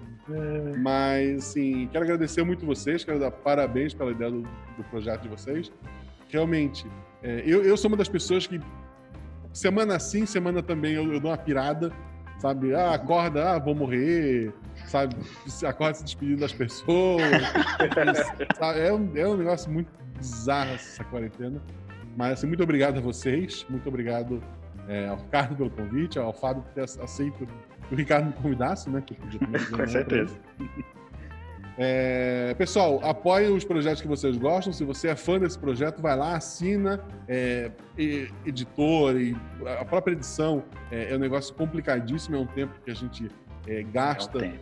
[0.78, 5.28] Mas, assim, quero agradecer muito vocês, quero dar parabéns pela ideia do, do projeto de
[5.28, 5.72] vocês.
[6.28, 6.84] Realmente,
[7.26, 8.60] é, eu, eu sou uma das pessoas que
[9.52, 11.90] semana sim, semana também eu, eu dou uma pirada,
[12.38, 12.72] sabe?
[12.72, 14.54] Ah, acorda, ah, vou morrer,
[14.86, 15.16] sabe?
[15.66, 17.22] Acorda se despedindo das pessoas.
[18.76, 21.60] é, um, é um negócio muito bizarro essa quarentena.
[22.16, 24.40] Mas, assim, muito obrigado a vocês, muito obrigado
[24.88, 27.44] é, ao Ricardo pelo convite, ao Fábio por ter aceito
[27.88, 29.02] que o Ricardo me convidasse, né?
[29.04, 29.40] Que podia
[29.76, 30.38] Com certeza.
[31.78, 34.72] É, pessoal, apoie os projetos que vocês gostam.
[34.72, 37.04] Se você é fã desse projeto, vai lá, assina.
[37.28, 37.70] É,
[38.46, 39.36] editor e
[39.78, 42.36] a própria edição é, é, um negócio complicadíssimo.
[42.36, 43.30] É um tempo que a gente
[43.66, 44.44] é, gasta.
[44.44, 44.52] É um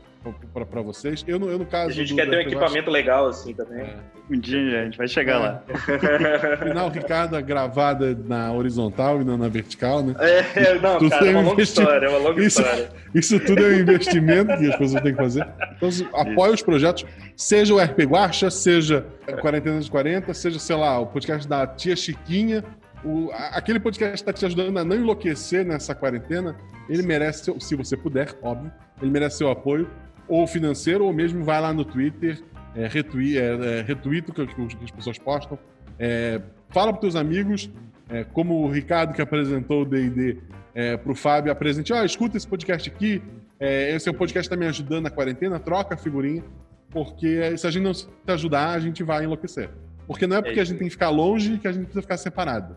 [0.70, 1.24] para vocês.
[1.26, 1.90] Eu, no, eu, no caso.
[1.90, 3.82] A gente quer ter um equipamento legal assim também.
[3.82, 3.96] É.
[4.30, 5.38] Um dia a gente vai chegar é.
[5.38, 5.62] lá.
[6.64, 10.14] Final, Ricardo, gravada na horizontal e não na vertical, né?
[10.18, 12.90] É, não, tudo cara, é uma longa história, é uma longa isso, história.
[13.14, 15.46] Isso tudo é um investimento que as pessoas têm que fazer.
[15.76, 17.04] Então, apoie os projetos,
[17.36, 19.06] seja o RP Guacha, seja
[19.40, 22.64] Quarentena de 40, seja, sei lá, o podcast da Tia Chiquinha.
[23.04, 26.56] O, aquele podcast que está te ajudando a não enlouquecer nessa quarentena,
[26.88, 28.72] ele merece, se você puder, óbvio,
[29.02, 29.90] ele merece seu apoio
[30.28, 32.42] ou financeiro, ou mesmo vai lá no Twitter,
[32.74, 35.58] é, retweet, é, é, retweet o que, que, as pessoas postam,
[35.98, 37.70] é, fala para teus amigos,
[38.08, 40.38] é, como o Ricardo que apresentou o D&D
[40.74, 43.22] é, para o Fábio, apresente, ó, oh, escuta esse podcast aqui,
[43.60, 46.42] é, esse é o podcast que está me ajudando na quarentena, troca a figurinha,
[46.90, 49.70] porque se a gente não te ajudar, a gente vai enlouquecer.
[50.06, 52.16] Porque não é porque a gente tem que ficar longe que a gente precisa ficar
[52.16, 52.76] separado.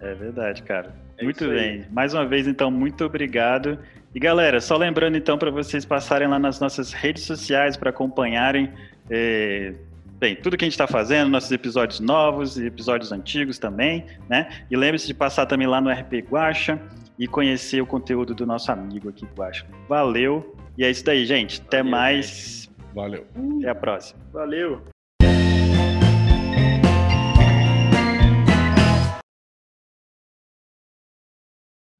[0.00, 0.94] É verdade, cara.
[1.18, 1.86] É muito bem.
[1.90, 3.78] Mais uma vez, então, muito obrigado.
[4.14, 8.72] E galera, só lembrando então para vocês passarem lá nas nossas redes sociais para acompanharem
[9.10, 9.74] é,
[10.18, 14.48] bem, tudo que a gente está fazendo, nossos episódios novos e episódios antigos também, né?
[14.70, 16.80] E lembre-se de passar também lá no RP Guacha
[17.18, 19.66] e conhecer o conteúdo do nosso amigo aqui, Guacha.
[19.88, 20.56] Valeu!
[20.76, 21.60] E é isso daí, gente.
[21.60, 22.26] Até Valeu, mais.
[22.26, 22.70] Gente.
[22.94, 23.26] Valeu.
[23.58, 24.20] Até a próxima.
[24.32, 24.95] Valeu.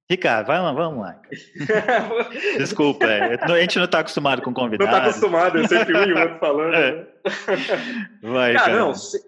[0.09, 1.21] Ricardo, vai lá, vamos lá.
[2.59, 4.93] Desculpa, é, a gente não está acostumado com convidados.
[4.93, 6.75] Não está acostumado, eu sempre um e outro falando.
[6.75, 6.93] É.
[6.93, 7.07] Né?
[8.23, 8.67] Vai, cara.
[8.67, 8.79] cara.
[8.79, 9.19] Não, se...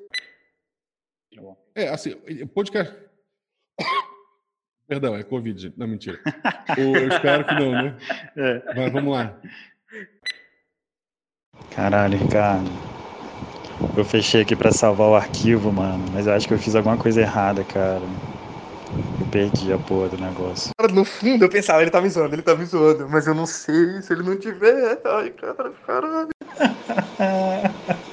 [1.74, 2.16] É, assim,
[2.54, 2.94] podcast.
[4.88, 6.18] Perdão, é Covid, não, mentira.
[6.76, 7.96] eu espero que não, né?
[8.36, 8.62] É.
[8.74, 9.36] Mas vamos lá.
[11.74, 12.70] Caralho, Ricardo.
[13.96, 16.96] Eu fechei aqui para salvar o arquivo, mano, mas eu acho que eu fiz alguma
[16.96, 18.02] coisa errada, cara.
[19.20, 20.72] Eu perdi a porra do negócio.
[20.92, 23.46] No fundo eu pensava, ele tá me zoando, ele tá me zoando, mas eu não
[23.46, 25.00] sei se ele não tiver.
[25.04, 26.28] Ai, cara, caralho.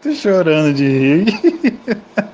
[0.00, 1.26] Tô chorando de rir.